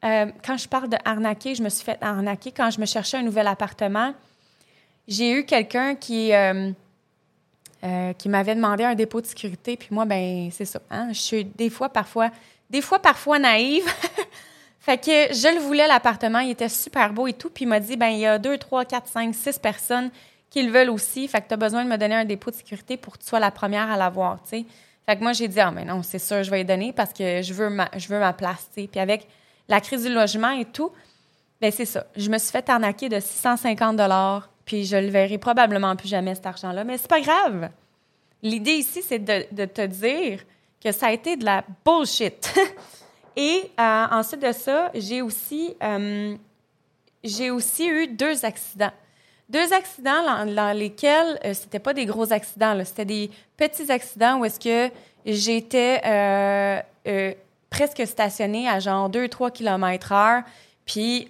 Euh, 0.04 0.26
quand 0.44 0.56
je 0.56 0.68
parle 0.68 0.88
de 0.88 0.96
arnaquer, 1.04 1.54
je 1.54 1.62
me 1.62 1.68
suis 1.68 1.84
fait 1.84 1.98
arnaquer 2.00 2.52
quand 2.52 2.70
je 2.70 2.80
me 2.80 2.86
cherchais 2.86 3.16
un 3.16 3.22
nouvel 3.22 3.46
appartement. 3.46 4.14
J'ai 5.08 5.32
eu 5.32 5.44
quelqu'un 5.44 5.94
qui, 5.94 6.32
euh, 6.32 6.70
euh, 7.84 8.12
qui 8.14 8.28
m'avait 8.28 8.54
demandé 8.54 8.84
un 8.84 8.94
dépôt 8.94 9.20
de 9.20 9.26
sécurité, 9.26 9.76
puis 9.76 9.88
moi, 9.90 10.04
ben 10.04 10.50
c'est 10.50 10.64
ça. 10.64 10.80
Hein? 10.90 11.08
Je 11.12 11.20
suis 11.20 11.44
des 11.44 11.70
fois, 11.70 11.88
parfois, 11.88 12.30
des 12.68 12.82
fois, 12.82 12.98
parfois 12.98 13.38
naïve. 13.38 13.86
fait 14.80 14.98
que 14.98 15.34
je 15.34 15.54
le 15.54 15.60
voulais, 15.60 15.86
l'appartement. 15.86 16.40
Il 16.40 16.50
était 16.50 16.68
super 16.68 17.12
beau 17.12 17.26
et 17.26 17.32
tout. 17.32 17.50
Puis 17.50 17.64
il 17.64 17.68
m'a 17.68 17.80
dit, 17.80 17.96
ben 17.96 18.08
il 18.08 18.18
y 18.18 18.26
a 18.26 18.38
deux, 18.38 18.58
trois, 18.58 18.84
quatre, 18.84 19.08
cinq, 19.08 19.34
six 19.34 19.58
personnes 19.58 20.10
qui 20.50 20.62
le 20.62 20.70
veulent 20.70 20.90
aussi. 20.90 21.26
Fait 21.28 21.40
que 21.40 21.48
tu 21.48 21.54
as 21.54 21.58
besoin 21.58 21.84
de 21.84 21.88
me 21.88 21.96
donner 21.96 22.16
un 22.16 22.24
dépôt 22.24 22.50
de 22.50 22.56
sécurité 22.56 22.96
pour 22.96 23.14
que 23.14 23.22
tu 23.22 23.28
sois 23.28 23.40
la 23.40 23.50
première 23.50 23.90
à 23.90 23.96
l'avoir, 23.96 24.42
tu 24.42 24.50
sais. 24.50 24.64
Fait 25.06 25.16
que 25.16 25.22
moi, 25.22 25.32
j'ai 25.32 25.46
dit, 25.46 25.60
ah, 25.60 25.70
mais 25.70 25.84
non, 25.84 26.02
c'est 26.02 26.18
sûr, 26.18 26.42
je 26.42 26.50
vais 26.50 26.62
y 26.62 26.64
donner 26.64 26.92
parce 26.92 27.12
que 27.12 27.40
je 27.40 27.54
veux 27.54 27.70
ma, 27.70 27.88
je 27.96 28.08
veux 28.08 28.18
ma 28.18 28.32
place, 28.32 28.68
tu 28.74 28.82
sais. 28.82 28.88
Puis 28.88 28.98
avec 28.98 29.28
la 29.68 29.80
crise 29.80 30.04
du 30.04 30.12
logement 30.12 30.50
et 30.50 30.64
tout, 30.64 30.90
ben 31.60 31.70
c'est 31.70 31.86
ça. 31.86 32.06
Je 32.16 32.30
me 32.30 32.38
suis 32.38 32.50
fait 32.50 32.68
arnaquer 32.68 33.08
de 33.08 33.20
650 33.20 34.00
puis 34.64 34.84
je 34.84 34.96
le 34.96 35.08
verrai 35.08 35.38
probablement 35.38 35.96
plus 35.96 36.08
jamais, 36.08 36.34
cet 36.34 36.46
argent-là, 36.46 36.84
mais 36.84 36.98
c'est 36.98 37.08
pas 37.08 37.20
grave. 37.20 37.70
L'idée 38.42 38.72
ici, 38.72 39.02
c'est 39.02 39.20
de, 39.20 39.64
te 39.64 39.86
dire 39.86 40.44
que 40.82 40.92
ça 40.92 41.06
a 41.06 41.12
été 41.12 41.36
de 41.36 41.44
la 41.44 41.64
bullshit. 41.84 42.54
Et 43.36 43.70
euh, 43.78 44.06
ensuite 44.10 44.42
de 44.42 44.52
ça, 44.52 44.90
j'ai 44.94 45.22
aussi, 45.22 45.74
euh, 45.82 46.36
aussi 47.50 47.86
eu 47.86 48.08
deux 48.08 48.44
accidents. 48.44 48.92
Deux 49.48 49.72
accidents 49.72 50.44
dans, 50.46 50.76
lesquels 50.76 51.38
euh, 51.44 51.54
c'était 51.54 51.78
pas 51.78 51.94
des 51.94 52.06
gros 52.06 52.32
accidents, 52.32 52.76
c'était 52.84 53.04
des 53.04 53.30
petits 53.56 53.90
accidents 53.92 54.38
où 54.38 54.44
est-ce 54.44 54.58
que 54.58 54.92
j'étais 55.24 56.00
presque 57.70 58.06
stationnée 58.06 58.68
à 58.68 58.80
genre 58.80 59.10
2-3 59.10 59.52
km 59.52 60.12
heure, 60.12 60.42
puis 60.84 61.28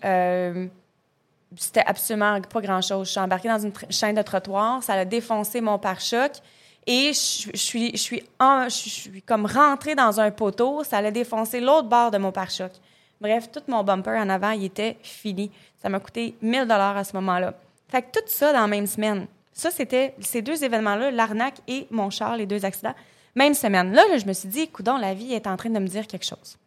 c'était 1.56 1.84
absolument 1.86 2.40
pas 2.40 2.60
grand-chose. 2.60 3.06
Je 3.06 3.12
suis 3.12 3.20
embarquée 3.20 3.48
dans 3.48 3.58
une 3.58 3.72
chaîne 3.90 4.14
de 4.14 4.22
trottoir, 4.22 4.82
ça 4.82 4.94
a 4.94 5.04
défoncé 5.04 5.60
mon 5.60 5.78
pare-choc. 5.78 6.32
Et 6.88 7.08
je, 7.08 7.50
suis, 7.54 7.90
je, 7.92 7.96
suis 7.96 8.22
je 8.40 8.68
suis 8.68 9.22
comme 9.22 9.46
rentrée 9.46 9.96
dans 9.96 10.20
un 10.20 10.30
poteau, 10.30 10.84
ça 10.84 10.98
allait 10.98 11.10
défoncer 11.10 11.60
l'autre 11.60 11.88
bord 11.88 12.12
de 12.12 12.18
mon 12.18 12.30
pare-choc. 12.30 12.70
Bref, 13.20 13.50
tout 13.50 13.62
mon 13.66 13.82
bumper 13.82 14.18
en 14.20 14.28
avant, 14.28 14.50
il 14.50 14.64
était 14.64 14.96
fini. 15.02 15.50
Ça 15.82 15.88
m'a 15.88 15.98
coûté 15.98 16.36
1000 16.42 16.62
dollars 16.62 16.96
à 16.96 17.02
ce 17.02 17.14
moment-là. 17.16 17.54
Fait 17.88 18.02
que 18.02 18.06
tout 18.12 18.24
ça 18.26 18.52
dans 18.52 18.60
la 18.60 18.66
même 18.66 18.86
semaine. 18.86 19.26
Ça, 19.52 19.70
c'était 19.70 20.14
ces 20.20 20.42
deux 20.42 20.62
événements-là, 20.62 21.10
l'arnaque 21.10 21.56
et 21.66 21.86
mon 21.90 22.10
char, 22.10 22.36
les 22.36 22.46
deux 22.46 22.64
accidents. 22.64 22.94
Même 23.36 23.54
semaine. 23.54 23.92
Là, 23.92 24.02
je 24.18 24.26
me 24.26 24.32
suis 24.32 24.48
dit, 24.48 24.66
coudon, 24.66 24.96
la 24.96 25.14
vie 25.14 25.32
est 25.34 25.46
en 25.46 25.56
train 25.56 25.70
de 25.70 25.78
me 25.78 25.86
dire 25.86 26.08
quelque 26.08 26.26
chose. 26.26 26.58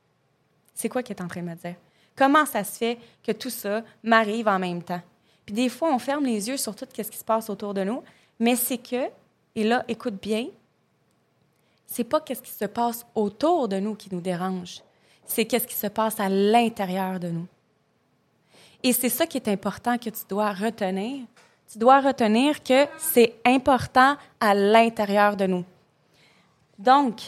C'est 0.73 0.87
quoi 0.87 1.03
qui 1.03 1.11
est 1.11 1.21
en 1.21 1.27
train 1.27 1.41
de 1.41 1.47
me 1.47 1.55
dire? 1.55 1.75
Comment 2.15 2.45
ça 2.45 2.63
se 2.63 2.77
fait 2.77 2.97
que 3.23 3.33
tout 3.33 3.49
ça 3.49 3.83
m'arrive 4.03 4.47
en 4.47 4.59
même 4.59 4.81
temps? 4.81 5.01
Puis 5.45 5.53
des 5.53 5.67
fois, 5.67 5.93
on 5.93 5.99
ferme 5.99 6.25
les 6.25 6.47
yeux 6.47 6.57
sur 6.57 6.75
tout 6.75 6.85
ce 6.95 7.01
qui 7.01 7.17
se 7.17 7.25
passe 7.25 7.49
autour 7.49 7.73
de 7.73 7.83
nous, 7.83 8.03
mais 8.39 8.55
c'est 8.55 8.77
que 8.77 9.09
et 9.55 9.63
là, 9.63 9.83
écoute 9.87 10.21
bien, 10.21 10.47
c'est 11.85 12.03
pas 12.03 12.21
qu'est-ce 12.21 12.41
qui 12.41 12.51
se 12.51 12.65
passe 12.65 13.05
autour 13.15 13.67
de 13.67 13.77
nous 13.79 13.95
qui 13.95 14.07
nous 14.09 14.21
dérange, 14.21 14.81
c'est 15.25 15.45
qu'est-ce 15.45 15.67
qui 15.67 15.75
se 15.75 15.87
passe 15.87 16.19
à 16.19 16.29
l'intérieur 16.29 17.19
de 17.19 17.29
nous. 17.29 17.47
Et 18.83 18.93
c'est 18.93 19.09
ça 19.09 19.25
qui 19.25 19.37
est 19.37 19.47
important 19.47 19.97
que 19.97 20.09
tu 20.09 20.21
dois 20.29 20.53
retenir. 20.53 21.25
Tu 21.69 21.77
dois 21.77 21.99
retenir 21.99 22.63
que 22.63 22.85
c'est 22.97 23.35
important 23.45 24.15
à 24.39 24.53
l'intérieur 24.53 25.35
de 25.35 25.45
nous. 25.45 25.65
Donc, 26.79 27.21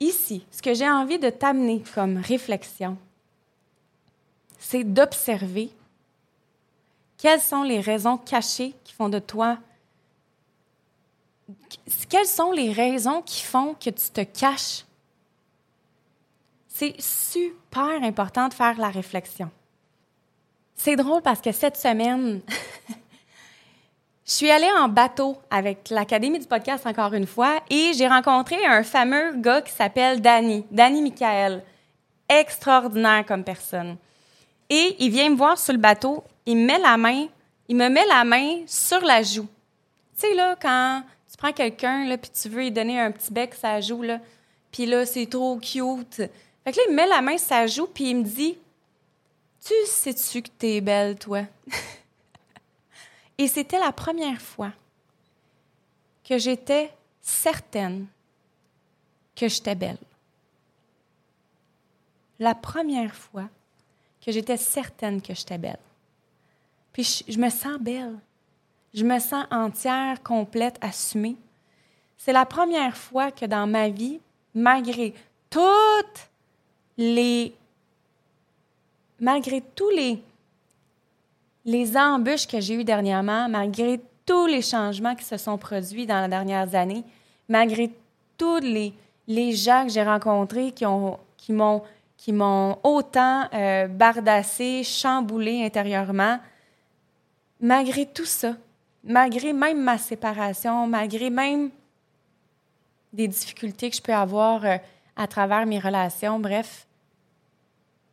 ici, 0.00 0.44
ce 0.50 0.60
que 0.60 0.74
j'ai 0.74 0.90
envie 0.90 1.18
de 1.18 1.30
t'amener 1.30 1.82
comme 1.94 2.18
réflexion, 2.18 2.98
c'est 4.58 4.84
d'observer 4.84 5.70
quelles 7.16 7.40
sont 7.40 7.62
les 7.62 7.80
raisons 7.80 8.18
cachées 8.18 8.74
qui 8.84 8.92
font 8.92 9.08
de 9.08 9.18
toi 9.18 9.58
quelles 12.08 12.26
sont 12.26 12.52
les 12.52 12.72
raisons 12.72 13.22
qui 13.22 13.42
font 13.42 13.74
que 13.74 13.90
tu 13.90 14.10
te 14.10 14.22
caches? 14.22 14.84
C'est 16.68 17.00
super 17.00 18.02
important 18.02 18.48
de 18.48 18.54
faire 18.54 18.78
la 18.78 18.90
réflexion. 18.90 19.50
C'est 20.74 20.96
drôle 20.96 21.22
parce 21.22 21.40
que 21.40 21.52
cette 21.52 21.76
semaine, 21.76 22.40
je 24.28 24.34
suis 24.34 24.50
allée 24.50 24.70
en 24.78 24.88
bateau 24.88 25.38
avec 25.50 25.88
l'Académie 25.88 26.38
du 26.38 26.46
podcast 26.46 26.86
encore 26.86 27.14
une 27.14 27.26
fois 27.26 27.60
et 27.70 27.92
j'ai 27.96 28.06
rencontré 28.06 28.64
un 28.66 28.82
fameux 28.82 29.34
gars 29.36 29.62
qui 29.62 29.72
s'appelle 29.72 30.20
Danny, 30.20 30.64
Danny 30.70 31.00
Michael. 31.00 31.64
Extraordinaire 32.28 33.24
comme 33.26 33.42
personne. 33.42 33.96
Et 34.68 34.96
il 34.98 35.10
vient 35.10 35.30
me 35.30 35.36
voir 35.36 35.58
sur 35.58 35.72
le 35.72 35.78
bateau, 35.78 36.22
il 36.44 36.58
me 36.58 36.66
met 36.66 36.78
la 36.78 36.98
main, 36.98 37.26
il 37.68 37.76
me 37.76 37.88
met 37.88 38.04
la 38.04 38.22
main 38.24 38.64
sur 38.66 39.00
la 39.00 39.22
joue. 39.22 39.48
Tu 40.14 40.28
sais, 40.28 40.34
là, 40.34 40.56
quand 40.60 41.02
prends 41.38 41.52
quelqu'un, 41.52 42.04
là, 42.04 42.18
puis 42.18 42.30
tu 42.30 42.48
veux 42.48 42.62
lui 42.62 42.70
donner 42.70 43.00
un 43.00 43.10
petit 43.10 43.32
bec, 43.32 43.54
ça 43.54 43.80
joue, 43.80 44.02
là. 44.02 44.20
Puis 44.70 44.84
là, 44.84 45.06
c'est 45.06 45.26
trop 45.26 45.56
cute. 45.56 46.16
Fait 46.16 46.72
que 46.72 46.76
là, 46.76 46.82
il 46.86 46.90
me 46.90 46.96
met 46.96 47.06
la 47.06 47.22
main, 47.22 47.38
ça 47.38 47.66
joue, 47.66 47.86
puis 47.86 48.10
il 48.10 48.16
me 48.16 48.24
dit 48.24 48.58
Tu 49.64 49.74
sais-tu 49.86 50.42
que 50.42 50.50
t'es 50.58 50.80
belle, 50.82 51.16
toi 51.16 51.42
Et 53.38 53.46
c'était 53.46 53.78
la 53.78 53.92
première 53.92 54.40
fois 54.40 54.72
que 56.24 56.36
j'étais 56.36 56.92
certaine 57.20 58.06
que 59.34 59.48
j'étais 59.48 59.76
belle. 59.76 59.98
La 62.40 62.54
première 62.54 63.14
fois 63.14 63.48
que 64.20 64.32
j'étais 64.32 64.56
certaine 64.56 65.22
que 65.22 65.34
j'étais 65.34 65.58
belle. 65.58 65.78
Puis 66.92 67.22
je 67.28 67.38
me 67.38 67.48
sens 67.48 67.78
belle. 67.78 68.18
Je 68.92 69.04
me 69.04 69.18
sens 69.20 69.46
entière, 69.50 70.22
complète, 70.22 70.76
assumée. 70.80 71.36
C'est 72.16 72.32
la 72.32 72.44
première 72.44 72.96
fois 72.96 73.30
que 73.30 73.46
dans 73.46 73.66
ma 73.66 73.88
vie, 73.88 74.20
malgré 74.54 75.14
toutes 75.48 76.28
les 76.96 77.54
malgré 79.20 79.60
tous 79.60 79.90
les 79.90 80.22
les 81.68 81.98
embûches 81.98 82.46
que 82.46 82.60
j'ai 82.60 82.76
eues 82.76 82.84
dernièrement, 82.84 83.46
malgré 83.46 84.00
tous 84.24 84.46
les 84.46 84.62
changements 84.62 85.14
qui 85.14 85.24
se 85.24 85.36
sont 85.36 85.58
produits 85.58 86.06
dans 86.06 86.22
les 86.22 86.28
dernières 86.28 86.74
années, 86.74 87.04
malgré 87.46 87.90
tous 88.38 88.60
les, 88.60 88.94
les 89.26 89.52
gens 89.52 89.84
que 89.84 89.92
j'ai 89.92 90.02
rencontrés 90.02 90.72
qui 90.72 90.86
ont 90.86 91.18
qui 91.36 91.52
m'ont 91.52 91.82
qui 92.16 92.32
m'ont 92.32 92.78
autant 92.82 93.48
euh, 93.52 93.86
bardassé, 93.86 94.82
chamboulé 94.82 95.62
intérieurement, 95.62 96.40
malgré 97.60 98.06
tout 98.06 98.24
ça, 98.24 98.56
malgré 99.04 99.52
même 99.52 99.82
ma 99.82 99.98
séparation, 99.98 100.86
malgré 100.86 101.28
même 101.28 101.68
des 103.12 103.28
difficultés 103.28 103.90
que 103.90 103.96
je 103.96 104.02
peux 104.02 104.14
avoir 104.14 104.64
euh, 104.64 104.78
à 105.16 105.26
travers 105.26 105.66
mes 105.66 105.78
relations, 105.78 106.40
bref, 106.40 106.86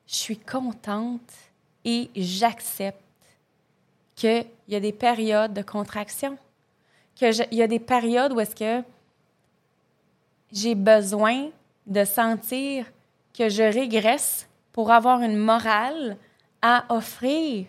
je 0.08 0.15
suis 0.15 0.38
contente 0.38 1.32
et 1.86 2.10
j'accepte 2.18 3.05
qu'il 4.15 4.45
y 4.67 4.75
a 4.75 4.80
des 4.80 4.93
périodes 4.93 5.54
de 5.54 5.62
contraction, 5.62 6.38
qu'il 7.15 7.47
y 7.51 7.62
a 7.62 7.67
des 7.67 7.80
périodes 7.80 8.34
où 8.34 8.39
est-ce 8.39 8.56
que 8.56 8.84
j'ai 10.51 10.75
besoin 10.75 11.49
de 11.86 12.04
sentir 12.06 12.86
que 13.38 13.49
je 13.49 13.63
régresse 13.63 14.47
pour 14.71 14.91
avoir 14.91 15.21
une 15.21 15.38
morale 15.38 16.17
à 16.62 16.86
offrir 16.89 17.67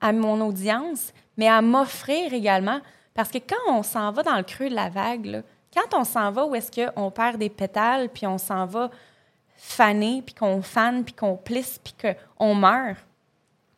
à 0.00 0.12
mon 0.12 0.40
audience, 0.40 1.12
mais 1.36 1.48
à 1.48 1.62
m'offrir 1.62 2.34
également. 2.34 2.80
Parce 3.14 3.30
que 3.30 3.38
quand 3.38 3.72
on 3.72 3.82
s'en 3.82 4.10
va 4.12 4.22
dans 4.22 4.36
le 4.36 4.42
creux 4.42 4.68
de 4.68 4.74
la 4.74 4.88
vague, 4.88 5.42
quand 5.72 5.98
on 5.98 6.04
s'en 6.04 6.30
va 6.30 6.46
où 6.46 6.54
est-ce 6.54 6.70
qu'on 6.70 7.10
perd 7.10 7.38
des 7.38 7.48
pétales, 7.48 8.08
puis 8.08 8.26
on 8.26 8.38
s'en 8.38 8.66
va 8.66 8.90
faner, 9.56 10.22
puis 10.22 10.34
qu'on 10.34 10.60
fane, 10.60 11.04
puis 11.04 11.14
qu'on 11.14 11.36
plisse, 11.36 11.78
puis 11.82 11.94
qu'on 11.94 12.54
meurt, 12.54 12.98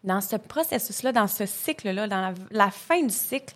dans 0.04 0.20
ce 0.20 0.36
processus-là, 0.36 1.12
dans 1.12 1.26
ce 1.26 1.46
cycle-là, 1.46 2.06
dans 2.06 2.34
la, 2.50 2.70
fin 2.70 3.02
du 3.02 3.14
cycle, 3.14 3.54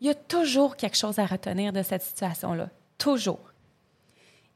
il 0.00 0.08
y 0.08 0.10
a 0.10 0.14
toujours 0.14 0.76
quelque 0.76 0.96
chose 0.96 1.18
à 1.18 1.24
retenir 1.24 1.72
de 1.72 1.82
cette 1.82 2.02
situation-là. 2.02 2.68
Toujours. 2.98 3.52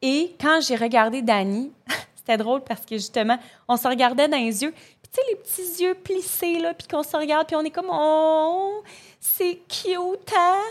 Et 0.03 0.35
quand 0.41 0.61
j'ai 0.61 0.77
regardé 0.77 1.23
Dani, 1.23 1.73
c'était 2.17 2.37
drôle 2.37 2.63
parce 2.63 2.85
que 2.85 2.97
justement, 2.97 3.39
on 3.69 3.77
se 3.77 3.87
regardait 3.89 4.29
dans 4.29 4.37
les 4.37 4.63
yeux, 4.63 4.73
tu 4.73 5.11
sais, 5.13 5.23
les 5.31 5.37
petits 5.37 5.83
yeux 5.83 5.95
plissés, 5.95 6.59
là, 6.59 6.75
puis 6.75 6.87
qu'on 6.87 7.03
se 7.03 7.17
regarde, 7.17 7.47
puis 7.47 7.57
on 7.57 7.63
est 7.63 7.71
comme, 7.71 7.91
oh, 7.91 8.83
c'est 9.21 9.61
cute, 9.69 10.33
hein? 10.37 10.63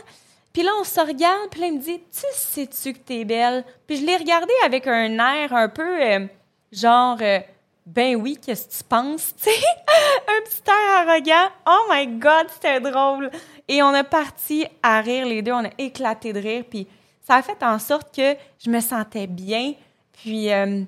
Puis 0.53 0.63
là, 0.63 0.71
on 0.79 0.83
se 0.83 0.99
regarde, 0.99 1.49
puis 1.49 1.61
là, 1.61 1.67
il 1.67 1.75
me 1.75 1.81
dit, 1.81 1.99
tu 1.99 2.25
sais-tu 2.33 2.93
que 2.93 2.99
t'es 2.99 3.25
belle? 3.25 3.63
Puis 3.85 3.97
je 3.97 4.05
l'ai 4.05 4.17
regardé 4.17 4.51
avec 4.65 4.85
un 4.87 5.17
air 5.17 5.53
un 5.53 5.69
peu, 5.69 6.01
euh, 6.01 6.25
genre, 6.71 7.17
euh, 7.21 7.39
ben 7.87 8.17
oui, 8.17 8.37
qu'est-ce 8.37 8.67
que 8.67 8.83
tu 8.83 8.83
penses? 8.83 9.33
Tu 9.37 9.43
sais, 9.43 9.49
un 10.27 10.41
petit 10.43 10.61
air 10.67 11.07
arrogant. 11.07 11.53
Oh 11.65 11.87
my 11.89 12.07
God, 12.19 12.47
c'était 12.53 12.81
drôle. 12.81 13.31
Et 13.69 13.81
on 13.81 13.93
a 13.93 14.03
parti 14.03 14.65
à 14.83 14.99
rire 14.99 15.25
les 15.25 15.41
deux, 15.41 15.53
on 15.53 15.63
a 15.63 15.71
éclaté 15.77 16.33
de 16.33 16.39
rire, 16.39 16.65
puis 16.69 16.85
ça 17.25 17.35
a 17.35 17.41
fait 17.41 17.63
en 17.63 17.79
sorte 17.79 18.13
que 18.13 18.35
je 18.59 18.69
me 18.69 18.81
sentais 18.81 19.25
bien. 19.25 19.73
Puis 20.11 20.51
euh, 20.51 20.83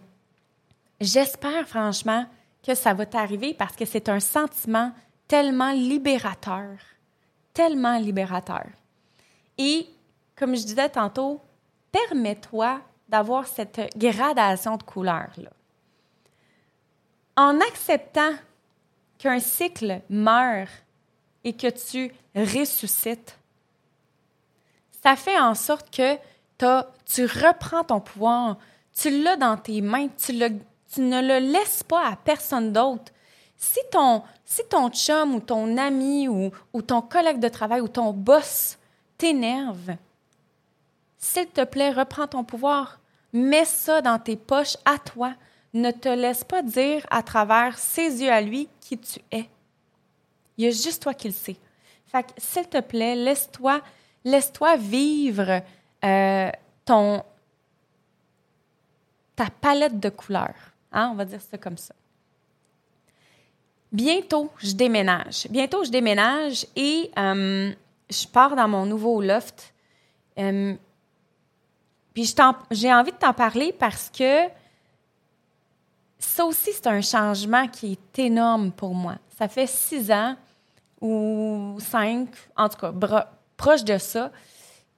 j'espère 1.00 1.66
franchement 1.68 2.26
que 2.66 2.76
ça 2.76 2.94
va 2.94 3.06
t'arriver 3.06 3.54
parce 3.54 3.78
que 3.78 3.86
c'est 3.86 4.10
un 4.10 4.20
sentiment 4.20 4.92
tellement 5.26 5.72
libérateur, 5.72 6.76
tellement 7.54 7.98
libérateur. 7.98 8.66
Et 9.58 9.88
comme 10.36 10.54
je 10.54 10.64
disais 10.64 10.90
tantôt, 10.90 11.40
permets-toi 11.94 12.82
d'avoir 13.08 13.48
cette 13.48 13.98
gradation 13.98 14.76
de 14.76 14.84
couleurs-là. 14.84 15.50
En 17.40 17.62
acceptant 17.62 18.34
qu'un 19.18 19.40
cycle 19.40 20.02
meurt 20.10 20.68
et 21.46 21.54
que 21.54 21.68
tu 21.68 22.14
ressuscites, 22.36 23.40
ça 25.02 25.16
fait 25.16 25.40
en 25.40 25.56
sorte 25.56 25.90
que 25.90 26.18
tu 27.06 27.24
reprends 27.24 27.86
ton 27.86 28.02
pouvoir, 28.02 28.58
tu 28.94 29.24
l'as 29.24 29.38
dans 29.38 29.56
tes 29.56 29.80
mains, 29.80 30.10
tu 30.18 30.34
ne 30.34 31.22
le 31.22 31.40
laisses 31.54 31.82
pas 31.82 32.10
à 32.10 32.18
personne 32.18 32.74
d'autre. 32.74 33.14
Si 33.56 33.80
ton, 33.90 34.22
si 34.44 34.64
chum 34.92 35.36
ou 35.36 35.40
ton 35.40 35.78
ami 35.78 36.28
ou 36.28 36.82
ton 36.82 37.02
collègue 37.02 37.40
de 37.40 37.48
travail 37.48 37.80
ou 37.80 37.88
ton 37.88 38.12
boss 38.12 38.78
t'énerve, 39.18 39.96
s'il 41.18 41.48
te 41.48 41.64
plaît, 41.64 41.92
reprends 41.92 42.28
ton 42.28 42.44
pouvoir. 42.44 43.00
Mets 43.32 43.64
ça 43.64 44.02
dans 44.02 44.20
tes 44.20 44.36
poches 44.36 44.76
à 44.84 44.98
toi. 44.98 45.36
Ne 45.74 45.92
te 45.92 46.10
laisse 46.10 46.44
pas 46.44 46.64
dire 46.64 47.06
à 47.10 47.24
travers 47.24 47.78
ses 47.78 48.22
yeux 48.24 48.32
à 48.32 48.42
lui 48.42 48.68
qui 48.82 48.98
tu 48.98 49.20
es. 49.32 49.48
Il 50.58 50.66
y 50.66 50.68
a 50.68 50.72
juste 50.72 51.04
toi 51.04 51.14
qui 51.14 51.28
le 51.28 51.34
sais. 51.34 51.56
Fait 52.08 52.24
que, 52.24 52.32
s'il 52.38 52.68
te 52.68 52.80
plaît, 52.82 53.16
laisse-toi 53.16 53.82
laisse-toi 54.24 54.78
vivre 54.78 55.62
euh, 56.04 56.52
ton, 56.86 57.24
ta 59.36 59.50
palette 59.62 60.00
de 60.00 60.10
couleurs. 60.10 60.74
Hein? 60.92 61.10
On 61.12 61.16
va 61.16 61.26
dire 61.26 61.42
ça 61.42 61.58
comme 61.58 61.78
ça. 61.78 61.94
Bientôt, 63.92 64.52
je 64.60 64.74
déménage. 64.74 65.48
Bientôt, 65.50 65.84
je 65.84 65.90
déménage 65.90 66.66
et 66.76 67.10
euh, 67.18 67.72
je 68.10 68.28
pars 68.28 68.56
dans 68.56 68.68
mon 68.68 68.86
nouveau 68.86 69.22
loft. 69.22 69.74
Euh, 70.38 70.76
puis 72.14 72.36
j'ai 72.72 72.94
envie 72.94 73.12
de 73.12 73.18
t'en 73.18 73.34
parler 73.34 73.74
parce 73.74 74.10
que 74.10 74.48
ça 76.20 76.46
aussi, 76.46 76.72
c'est 76.74 76.88
un 76.88 77.02
changement 77.02 77.68
qui 77.68 77.94
est 77.94 78.20
énorme 78.20 78.72
pour 78.72 78.94
moi. 78.94 79.16
Ça 79.38 79.48
fait 79.48 79.68
six 79.68 80.12
ans 80.12 80.36
ou 81.00 81.78
cinq, 81.80 82.28
en 82.58 82.68
tout 82.68 82.78
cas, 82.78 83.32
proche 83.56 83.86
de 83.86 83.98
ça, 83.98 84.32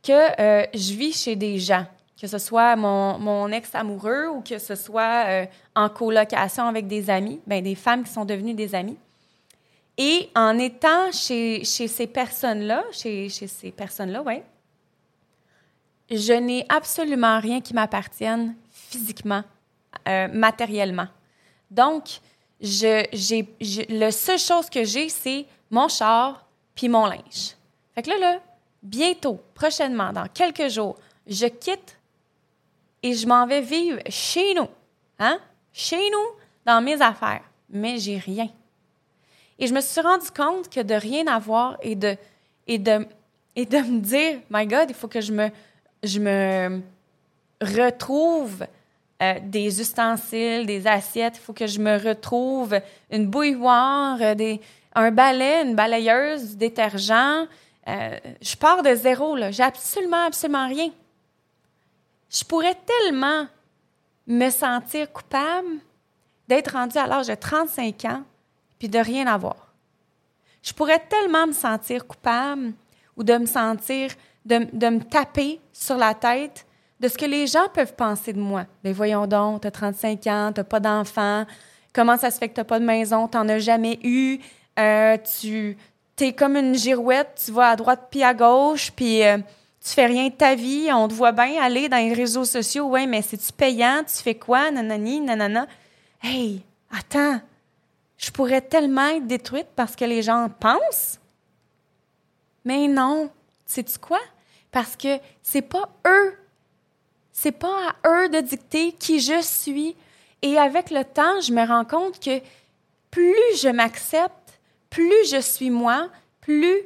que 0.02 0.42
euh, 0.42 0.66
je 0.74 0.94
vis 0.94 1.14
chez 1.14 1.36
des 1.36 1.60
gens, 1.60 1.86
que 2.20 2.26
ce 2.26 2.40
soit 2.40 2.76
mon, 2.76 3.20
mon 3.20 3.52
ex-amoureux 3.52 4.28
ou 4.28 4.42
que 4.42 4.58
ce 4.58 4.74
soit 4.74 5.26
euh, 5.28 5.46
en 5.76 5.90
colocation 5.90 6.68
avec 6.68 6.88
des 6.88 7.10
amis, 7.10 7.40
ben, 7.46 7.64
des 7.64 7.76
femmes 7.76 8.04
qui 8.04 8.12
sont 8.12 8.26
devenues 8.26 8.56
des 8.56 8.74
amis. 8.74 8.98
Et 9.98 10.30
en 10.36 10.58
étant 10.58 11.12
chez, 11.12 11.64
chez 11.64 11.88
ces 11.88 12.08
personnes-là, 12.08 12.84
chez, 12.92 13.30
chez 13.30 13.46
ces 13.46 13.72
personnes-là, 13.72 14.24
ouais, 14.24 14.44
je 16.10 16.34
n'ai 16.34 16.66
absolument 16.70 17.40
rien 17.40 17.62
qui 17.62 17.76
m'appartienne 17.76 18.56
physiquement, 18.72 19.44
euh, 20.08 20.28
matériellement. 20.30 21.08
Donc, 21.70 22.20
je, 22.60 23.06
j'ai, 23.12 23.48
la 23.90 24.12
seule 24.12 24.40
chose 24.40 24.70
que 24.70 24.84
j'ai, 24.84 25.10
c'est 25.10 25.46
mon 25.70 25.88
char 25.88 26.46
puis 26.76 26.90
mon 26.90 27.06
linge. 27.06 27.56
Fait 27.96 28.04
que 28.04 28.10
là, 28.10 28.18
là, 28.20 28.40
bientôt, 28.84 29.40
prochainement, 29.54 30.12
dans 30.12 30.28
quelques 30.28 30.70
jours, 30.70 30.98
je 31.28 31.48
quitte 31.48 31.98
et 33.04 33.14
je 33.14 33.28
m'en 33.28 33.48
vais 33.48 33.62
vivre 33.62 34.00
chez 34.10 34.54
nous. 34.54 34.68
Hein? 35.20 35.40
Chez 35.74 36.10
nous, 36.10 36.40
dans 36.66 36.82
mes 36.82 37.02
affaires. 37.02 37.44
Mais 37.70 37.98
j'ai 37.98 38.18
rien. 38.18 38.50
Et 39.58 39.68
je 39.68 39.74
me 39.74 39.82
suis 39.82 40.02
rendu 40.02 40.30
compte 40.32 40.70
que 40.70 40.82
de 40.82 40.94
rien 40.96 41.28
avoir 41.28 41.78
et 41.82 41.96
de, 41.96 42.16
et 42.68 42.78
de, 42.80 43.08
et 43.56 43.66
de 43.66 43.78
me 43.78 44.00
dire, 44.00 44.40
my 44.50 44.66
God, 44.66 44.86
il 44.90 44.96
faut 44.96 45.08
que 45.08 45.22
je 45.22 45.32
me, 45.32 45.50
je 46.04 46.20
me 46.20 46.82
retrouve 47.62 48.66
euh, 49.22 49.36
des 49.44 49.80
ustensiles, 49.80 50.66
des 50.66 50.88
assiettes, 50.88 51.38
il 51.38 51.42
faut 51.42 51.54
que 51.54 51.68
je 51.68 51.80
me 51.80 51.96
retrouve 51.98 52.80
une 53.12 53.28
bouilloire, 53.28 54.18
euh, 54.20 54.58
un 54.96 55.12
balai, 55.12 55.62
une 55.64 55.76
balayeuse, 55.76 56.52
du 56.52 56.56
détergent, 56.56 57.48
euh, 57.88 58.18
je 58.42 58.56
pars 58.56 58.82
de 58.82 58.96
zéro, 58.96 59.36
là. 59.36 59.52
J'ai 59.52 59.64
absolument, 59.64 60.26
absolument 60.26 60.68
rien. 60.68 60.90
Je 62.32 62.44
pourrais 62.44 62.76
tellement 62.76 63.46
me 64.26 64.50
sentir 64.50 65.12
coupable 65.12 65.80
d'être 66.48 66.74
rendue 66.74 66.98
à 66.98 67.06
l'âge 67.06 67.28
de 67.28 67.36
35 67.36 68.06
ans 68.06 68.24
puis 68.80 68.90
de 68.90 69.00
rien 69.00 69.28
avoir. 69.28 69.74
Je 70.64 70.74
pourrais 70.74 71.00
tellement 71.00 71.46
me 71.46 71.54
sentir 71.54 72.08
coupable 72.08 72.74
ou 73.18 73.24
de 73.24 73.38
me 73.38 73.46
sentir, 73.46 74.12
de, 74.46 74.68
de 74.74 74.90
me 74.90 75.04
taper 75.04 75.60
sur 75.74 75.98
la 75.98 76.16
tête 76.16 76.66
de 77.02 77.08
ce 77.08 77.18
que 77.18 77.26
les 77.26 77.48
gens 77.48 77.68
peuvent 77.74 77.96
penser 77.96 78.32
de 78.32 78.40
moi. 78.40 78.66
Ben, 78.84 78.94
voyons 78.94 79.26
donc, 79.26 79.62
tu 79.62 79.68
as 79.68 79.72
35 79.72 80.28
ans, 80.28 80.52
tu 80.54 80.64
pas 80.64 80.80
d'enfant, 80.80 81.46
comment 81.94 82.16
ça 82.16 82.30
se 82.30 82.38
fait 82.38 82.48
que 82.48 82.54
tu 82.54 82.60
n'as 82.60 82.66
pas 82.66 82.80
de 82.80 82.86
maison, 82.86 83.28
tu 83.28 83.38
n'en 83.38 83.50
as 83.50 83.58
jamais 83.58 84.00
eu, 84.04 84.40
euh, 84.80 85.18
tu 85.40 85.76
t'es 86.16 86.32
comme 86.32 86.56
une 86.56 86.76
girouette, 86.76 87.42
tu 87.44 87.52
vas 87.52 87.70
à 87.70 87.76
droite 87.76 88.08
puis 88.12 88.22
à 88.22 88.36
gauche, 88.36 88.92
puis 88.92 89.24
euh, 89.24 89.40
tu 89.84 89.90
fais 89.90 90.06
rien 90.06 90.28
de 90.28 90.34
ta 90.34 90.54
vie, 90.54 90.90
on 90.94 91.08
te 91.08 91.16
voit 91.16 91.32
bien 91.32 91.60
aller 91.60 91.90
dans 91.90 91.98
les 91.98 92.14
réseaux 92.14 92.46
sociaux, 92.46 92.86
ouais, 92.86 93.08
mais 93.08 93.24
c'est-tu 93.24 93.52
payant, 93.52 94.04
tu 94.08 94.22
fais 94.22 94.36
quoi, 94.36 94.70
nanani, 94.70 95.22
nanana. 95.22 95.66
Hey, 96.22 96.62
attends, 96.92 97.42
je 98.16 98.30
pourrais 98.30 98.62
tellement 98.62 99.08
être 99.08 99.26
détruite 99.26 99.70
parce 99.76 99.96
que 99.96 100.06
les 100.06 100.22
gens 100.22 100.50
pensent. 100.60 101.20
Mais 102.64 102.88
non, 102.88 103.32
sais-tu 103.66 103.98
quoi? 103.98 104.20
Parce 104.72 104.96
que 104.96 105.18
c'est 105.42 105.64
pas 105.64 105.90
eux, 106.06 106.36
c'est 107.42 107.52
pas 107.52 107.96
à 108.04 108.08
eux 108.08 108.30
de 108.30 108.40
dicter 108.40 108.92
qui 108.92 109.20
je 109.20 109.42
suis. 109.42 109.96
Et 110.44 110.60
avec 110.60 110.92
le 110.92 111.04
temps, 111.04 111.42
je 111.42 111.52
me 111.52 111.66
rends 111.66 111.86
compte 111.86 112.20
que 112.20 112.40
plus 113.10 113.58
je 113.60 113.70
m'accepte, 113.70 114.60
plus 114.92 115.28
je 115.32 115.42
suis 115.42 115.72
moi, 115.72 116.10
plus 116.40 116.78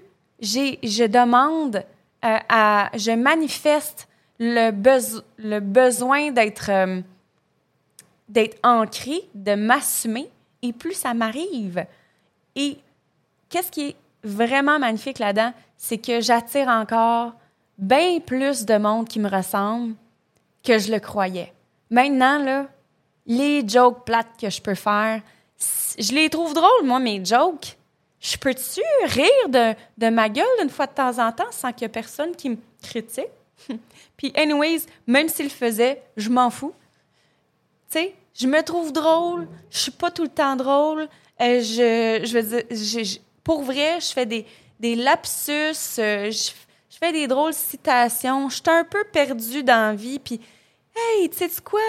je 0.41 1.07
demande 1.07 1.83
euh, 2.23 2.37
à, 2.47 2.89
je 2.93 3.11
manifeste 3.11 4.07
le, 4.39 4.71
le 5.37 5.59
besoin 5.59 6.31
d'être 6.31 6.69
euh, 6.69 7.01
d'être 8.29 8.57
ancré, 8.63 9.27
de 9.33 9.55
m'assumer, 9.55 10.29
et 10.61 10.71
plus 10.71 10.93
ça 10.93 11.13
m'arrive. 11.13 11.85
Et 12.55 12.77
qu'est-ce 13.49 13.71
qui 13.71 13.89
est 13.89 13.95
vraiment 14.23 14.79
magnifique 14.79 15.19
là-dedans, 15.19 15.53
c'est 15.77 15.97
que 15.97 16.21
j'attire 16.21 16.69
encore 16.69 17.33
bien 17.77 18.19
plus 18.21 18.65
de 18.65 18.77
monde 18.77 19.07
qui 19.07 19.19
me 19.19 19.29
ressemble 19.29 19.95
que 20.65 20.79
je 20.79 20.91
le 20.91 20.99
croyais. 20.99 21.53
Maintenant, 21.89 22.39
là, 22.39 22.67
les 23.25 23.67
jokes 23.67 24.05
plates 24.05 24.39
que 24.39 24.49
je 24.49 24.61
peux 24.61 24.75
faire, 24.75 25.21
je 25.97 26.11
les 26.13 26.29
trouve 26.29 26.53
drôles, 26.53 26.83
moi, 26.83 26.99
mes 26.99 27.23
jokes, 27.23 27.77
je 28.19 28.37
peux-tu 28.37 28.81
rire 29.05 29.49
de, 29.49 29.75
de, 29.97 30.09
ma 30.09 30.29
gueule 30.29 30.45
une 30.61 30.69
fois 30.69 30.87
de 30.87 30.93
temps 30.93 31.19
en 31.19 31.31
temps 31.31 31.51
sans 31.51 31.71
qu'il 31.71 31.83
y 31.83 31.85
ait 31.85 31.89
personne 31.89 32.35
qui 32.35 32.49
me 32.49 32.57
critique? 32.81 33.25
Puis, 34.17 34.33
anyways, 34.35 34.81
même 35.05 35.29
s'il 35.29 35.45
le 35.45 35.51
faisait, 35.51 36.01
je 36.17 36.29
m'en 36.29 36.49
fous. 36.49 36.73
Tu 37.91 37.99
sais, 37.99 38.15
je 38.33 38.47
me 38.47 38.61
trouve 38.63 38.91
drôle, 38.91 39.47
je 39.69 39.77
suis 39.77 39.91
pas 39.91 40.11
tout 40.11 40.23
le 40.23 40.29
temps 40.29 40.55
drôle. 40.55 41.07
Euh, 41.41 41.61
je, 41.61 42.21
je 42.25 42.33
veux 42.37 42.43
dire, 42.43 43.19
pour 43.43 43.61
vrai, 43.61 43.99
je 43.99 44.07
fais 44.07 44.25
des, 44.25 44.45
des 44.79 44.95
lapsus, 44.95 45.99
euh, 45.99 46.31
je, 46.95 46.99
fais 46.99 47.11
des 47.11 47.27
drôles 47.27 47.53
citations. 47.53 48.49
Je 48.49 48.55
suis 48.55 48.63
un 48.67 48.83
peu 48.83 49.03
perdue 49.11 49.63
dans 49.63 49.95
vie. 49.95 50.19
Puis, 50.19 50.39
hey, 50.95 51.29
tu 51.29 51.37
sais 51.37 51.61
quoi? 51.63 51.79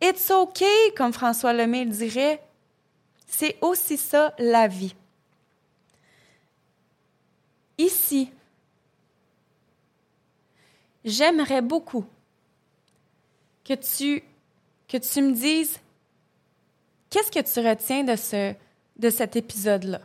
It's 0.00 0.30
okay, 0.30 0.92
comme 0.96 1.12
François 1.12 1.52
Lemay 1.52 1.84
le 1.84 1.90
dirait. 1.90 2.42
C'est 3.26 3.56
aussi 3.60 3.96
ça, 3.96 4.34
la 4.38 4.68
vie 4.68 4.94
ici. 7.78 8.30
J'aimerais 11.04 11.62
beaucoup 11.62 12.04
que 13.64 13.74
tu, 13.74 14.22
que 14.88 14.96
tu 14.96 15.22
me 15.22 15.32
dises 15.32 15.78
qu'est-ce 17.10 17.30
que 17.30 17.40
tu 17.40 17.66
retiens 17.66 18.04
de, 18.04 18.16
ce, 18.16 18.54
de 18.96 19.10
cet 19.10 19.36
épisode-là? 19.36 20.00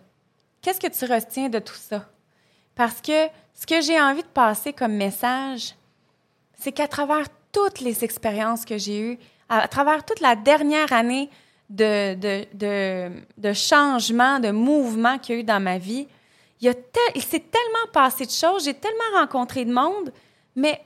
Qu'est-ce 0.62 0.80
que 0.80 0.88
tu 0.88 1.12
retiens 1.12 1.50
de 1.50 1.60
tout 1.60 1.76
ça? 1.76 2.08
Parce 2.82 3.00
que 3.00 3.28
ce 3.54 3.68
que 3.68 3.80
j'ai 3.80 4.02
envie 4.02 4.24
de 4.24 4.28
passer 4.28 4.74
comme 4.74 4.94
message, 4.94 5.76
c'est 6.58 6.72
qu'à 6.72 6.88
travers 6.88 7.28
toutes 7.52 7.80
les 7.80 8.04
expériences 8.04 8.66
que 8.66 8.80
j'ai 8.80 9.00
eues, 9.00 9.20
à 9.50 9.68
travers 9.68 10.04
toute 10.04 10.20
la 10.20 10.36
dernière 10.36 10.92
année 10.92 11.30
de, 11.70 12.16
de, 12.16 12.48
de, 12.56 13.12
de 13.38 13.54
changement, 13.54 14.40
de 14.40 14.50
mouvement 14.50 15.20
qu'il 15.20 15.36
y 15.36 15.38
a 15.38 15.42
eu 15.42 15.44
dans 15.44 15.60
ma 15.60 15.78
vie, 15.78 16.08
il, 16.60 16.74
il 17.14 17.22
s'est 17.22 17.46
tellement 17.52 17.92
passé 17.94 18.26
de 18.26 18.32
choses, 18.32 18.64
j'ai 18.64 18.74
tellement 18.74 19.20
rencontré 19.20 19.64
de 19.64 19.72
monde, 19.72 20.12
mais 20.56 20.82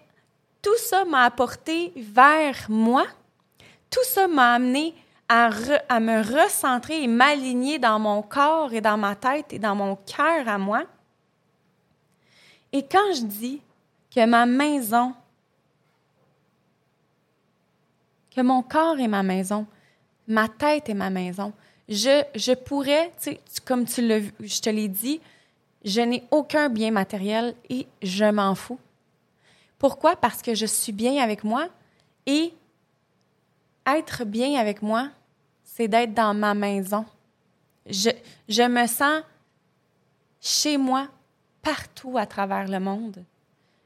tout 0.61 0.77
ça 0.77 1.05
m'a 1.05 1.23
apporté 1.23 1.93
vers 1.95 2.57
moi. 2.67 3.05
Tout 3.89 4.03
ça 4.03 4.27
m'a 4.27 4.55
amené 4.55 4.93
à, 5.29 5.49
à, 5.87 6.01
me 6.01 6.43
recentrer 6.43 7.03
et 7.03 7.07
m'aligner 7.07 7.79
dans 7.79 7.99
mon 7.99 8.21
corps 8.21 8.73
et 8.73 8.81
dans 8.81 8.97
ma 8.97 9.15
tête 9.15 9.53
et 9.53 9.59
dans 9.59 9.75
mon 9.75 9.95
cœur 9.95 10.49
à 10.49 10.57
moi. 10.57 10.83
Et 12.75 12.83
quand 12.83 13.13
je 13.13 13.21
dis 13.21 13.61
que 14.13 14.25
ma 14.25 14.45
maison, 14.45 15.13
que 18.35 18.41
mon 18.41 18.63
corps 18.63 18.99
est 18.99 19.07
ma 19.07 19.23
maison, 19.23 19.65
ma 20.27 20.49
tête 20.49 20.89
est 20.89 20.93
ma 20.93 21.09
maison, 21.09 21.53
je, 21.87 22.21
je 22.35 22.51
pourrais, 22.51 23.13
comme 23.63 23.85
tu 23.85 24.01
je 24.41 24.59
te 24.59 24.69
l'ai 24.69 24.89
dit, 24.89 25.21
je 25.85 26.01
n'ai 26.01 26.25
aucun 26.31 26.67
bien 26.67 26.91
matériel 26.91 27.55
et 27.69 27.87
je 28.01 28.25
m'en 28.25 28.55
fous. 28.55 28.79
Pourquoi? 29.79 30.17
Parce 30.17 30.41
que 30.41 30.53
je 30.53 30.65
suis 30.65 30.91
bien 30.91 31.23
avec 31.23 31.45
moi 31.45 31.69
et 32.25 32.53
être 33.87 34.25
bien 34.25 34.59
avec 34.59 34.81
moi, 34.81 35.11
c'est 35.63 35.87
d'être 35.87 36.13
dans 36.13 36.33
ma 36.33 36.53
maison. 36.53 37.05
je, 37.89 38.09
je 38.49 38.63
me 38.63 38.85
sens 38.85 39.23
chez 40.41 40.75
moi 40.75 41.07
partout 41.65 42.15
à 42.19 42.27
travers 42.27 42.67
le 42.67 42.79
monde. 42.79 43.25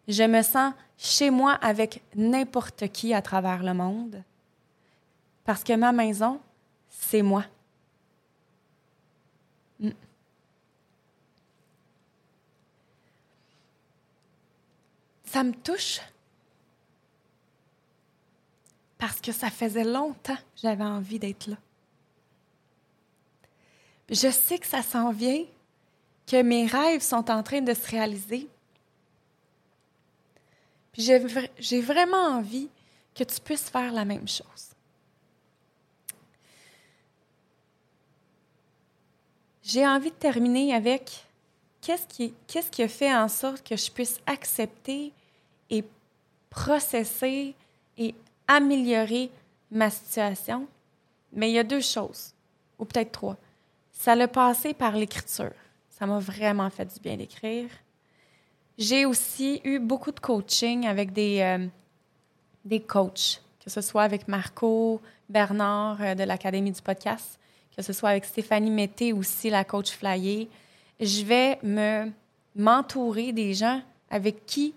Je 0.05 0.23
me 0.23 0.41
sens 0.41 0.73
chez 0.97 1.29
moi 1.29 1.53
avec 1.53 2.03
n'importe 2.13 2.89
qui 2.89 3.13
à 3.13 3.21
travers 3.21 3.63
le 3.63 3.73
monde. 3.73 4.21
Parce 5.45 5.63
que 5.63 5.73
ma 5.73 5.93
maison, 5.93 6.41
c'est 6.89 7.21
moi. 7.21 7.45
Mm. 9.79 9.91
Ça 15.23 15.43
me 15.43 15.53
touche 15.53 16.01
parce 18.97 19.21
que 19.21 19.31
ça 19.31 19.49
faisait 19.49 19.85
longtemps 19.85 20.35
que 20.35 20.61
j'avais 20.61 20.83
envie 20.83 21.17
d'être 21.17 21.47
là. 21.47 21.55
Je 24.09 24.29
sais 24.29 24.59
que 24.59 24.67
ça 24.67 24.81
s'en 24.81 25.11
vient, 25.11 25.45
que 26.29 26.41
mes 26.43 26.67
rêves 26.67 27.01
sont 27.01 27.31
en 27.31 27.41
train 27.41 27.61
de 27.61 27.73
se 27.73 27.89
réaliser. 27.89 28.47
Puis 30.91 31.01
j'ai 31.57 31.81
vraiment 31.81 32.37
envie 32.37 32.69
que 33.15 33.23
tu 33.23 33.41
puisses 33.41 33.69
faire 33.69 33.91
la 33.91 34.05
même 34.05 34.27
chose. 34.27 34.69
J'ai 39.63 39.87
envie 39.87 40.11
de 40.11 40.15
terminer 40.15 40.73
avec 40.75 41.25
qu'est-ce 41.81 42.05
qui, 42.05 42.33
qu'est-ce 42.47 42.69
qui 42.69 42.83
a 42.83 42.87
fait 42.87 43.13
en 43.13 43.27
sorte 43.27 43.67
que 43.67 43.75
je 43.75 43.89
puisse 43.91 44.19
accepter 44.27 45.11
et 45.69 45.83
processer 46.49 47.55
et 47.97 48.13
améliorer 48.47 49.31
ma 49.71 49.89
situation. 49.89 50.67
Mais 51.33 51.49
il 51.49 51.53
y 51.53 51.59
a 51.59 51.63
deux 51.63 51.81
choses, 51.81 52.33
ou 52.77 52.85
peut-être 52.85 53.11
trois. 53.11 53.37
Ça 53.91 54.15
l'a 54.15 54.27
passé 54.27 54.73
par 54.73 54.93
l'écriture. 54.93 55.53
Ça 55.99 56.05
m'a 56.05 56.19
vraiment 56.19 56.69
fait 56.69 56.85
du 56.85 56.99
bien 57.01 57.17
d'écrire. 57.17 57.69
J'ai 58.77 59.05
aussi 59.05 59.59
eu 59.65 59.79
beaucoup 59.79 60.13
de 60.13 60.19
coaching 60.19 60.87
avec 60.87 61.11
des, 61.11 61.41
euh, 61.41 61.67
des 62.63 62.79
coachs, 62.79 63.41
que 63.63 63.69
ce 63.69 63.81
soit 63.81 64.03
avec 64.03 64.29
Marco 64.29 65.01
Bernard 65.27 66.01
euh, 66.01 66.15
de 66.15 66.23
l'Académie 66.23 66.71
du 66.71 66.81
podcast, 66.81 67.37
que 67.75 67.83
ce 67.83 67.91
soit 67.91 68.09
avec 68.09 68.23
Stéphanie 68.23 68.71
Mété 68.71 69.11
aussi, 69.11 69.49
la 69.49 69.65
coach 69.65 69.91
flyer. 69.91 70.47
Je 71.01 71.23
vais 71.25 71.59
me 71.63 72.09
m'entourer 72.55 73.31
des 73.31 73.53
gens 73.53 73.81
avec 74.09 74.45
qui, 74.45 74.73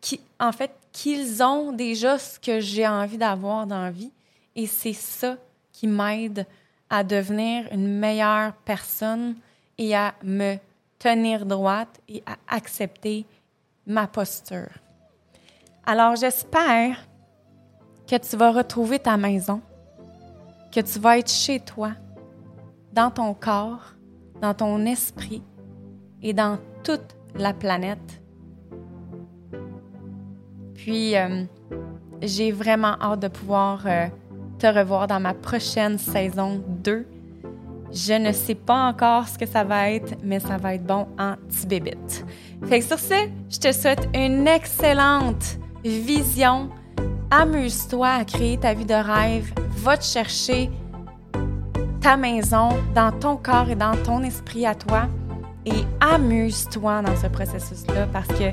qui, 0.00 0.20
en 0.38 0.52
fait, 0.52 0.72
qu'ils 0.92 1.42
ont 1.42 1.72
déjà 1.72 2.18
ce 2.18 2.38
que 2.38 2.60
j'ai 2.60 2.86
envie 2.86 3.18
d'avoir 3.18 3.66
dans 3.66 3.82
la 3.82 3.90
vie. 3.90 4.10
Et 4.56 4.66
c'est 4.66 4.92
ça 4.92 5.36
qui 5.72 5.86
m'aide 5.86 6.46
à 6.88 7.04
devenir 7.04 7.68
une 7.72 7.98
meilleure 7.98 8.52
personne 8.64 9.36
et 9.80 9.96
à 9.96 10.14
me 10.22 10.56
tenir 10.98 11.46
droite 11.46 12.00
et 12.06 12.22
à 12.26 12.36
accepter 12.54 13.24
ma 13.86 14.06
posture. 14.06 14.68
Alors 15.86 16.14
j'espère 16.16 16.98
que 18.06 18.16
tu 18.16 18.36
vas 18.36 18.52
retrouver 18.52 18.98
ta 18.98 19.16
maison, 19.16 19.62
que 20.70 20.80
tu 20.80 20.98
vas 20.98 21.18
être 21.18 21.30
chez 21.30 21.60
toi, 21.60 21.92
dans 22.92 23.10
ton 23.10 23.32
corps, 23.32 23.94
dans 24.42 24.52
ton 24.52 24.84
esprit 24.84 25.42
et 26.22 26.34
dans 26.34 26.58
toute 26.84 27.16
la 27.34 27.54
planète. 27.54 28.20
Puis, 30.74 31.16
euh, 31.16 31.44
j'ai 32.20 32.52
vraiment 32.52 32.96
hâte 33.00 33.20
de 33.20 33.28
pouvoir 33.28 33.86
euh, 33.86 34.08
te 34.58 34.66
revoir 34.66 35.06
dans 35.06 35.20
ma 35.20 35.32
prochaine 35.34 35.98
saison 35.98 36.62
2. 36.66 37.06
Je 37.92 38.12
ne 38.12 38.32
sais 38.32 38.54
pas 38.54 38.88
encore 38.88 39.26
ce 39.26 39.36
que 39.36 39.46
ça 39.46 39.64
va 39.64 39.90
être, 39.90 40.14
mais 40.22 40.38
ça 40.38 40.56
va 40.58 40.74
être 40.74 40.84
bon 40.84 41.08
en 41.18 41.34
tibébite. 41.48 42.24
Fait 42.66 42.78
que 42.78 42.84
sur 42.84 42.98
ce, 42.98 43.14
je 43.50 43.58
te 43.58 43.72
souhaite 43.72 44.08
une 44.14 44.46
excellente 44.46 45.58
vision. 45.84 46.70
Amuse-toi 47.32 48.08
à 48.08 48.24
créer 48.24 48.58
ta 48.58 48.74
vie 48.74 48.84
de 48.84 48.94
rêve. 48.94 49.52
Va 49.76 49.96
te 49.96 50.04
chercher 50.04 50.70
ta 52.00 52.16
maison 52.16 52.68
dans 52.94 53.10
ton 53.10 53.36
corps 53.36 53.68
et 53.70 53.76
dans 53.76 53.96
ton 54.04 54.22
esprit 54.22 54.66
à 54.66 54.74
toi. 54.74 55.08
Et 55.66 55.84
amuse-toi 56.00 57.02
dans 57.02 57.16
ce 57.16 57.26
processus-là 57.26 58.06
parce 58.12 58.28
que 58.28 58.52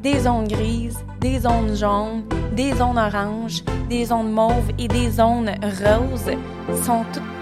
des 0.00 0.20
zones 0.20 0.48
grises, 0.48 0.98
des 1.20 1.40
zones 1.40 1.74
jaunes, 1.74 2.24
des 2.52 2.74
zones 2.74 2.98
oranges, 2.98 3.64
des 3.88 4.04
zones 4.04 4.30
mauves 4.30 4.70
et 4.78 4.86
des 4.86 5.10
zones 5.10 5.50
roses 5.62 6.36
sont 6.84 7.04
toutes 7.12 7.35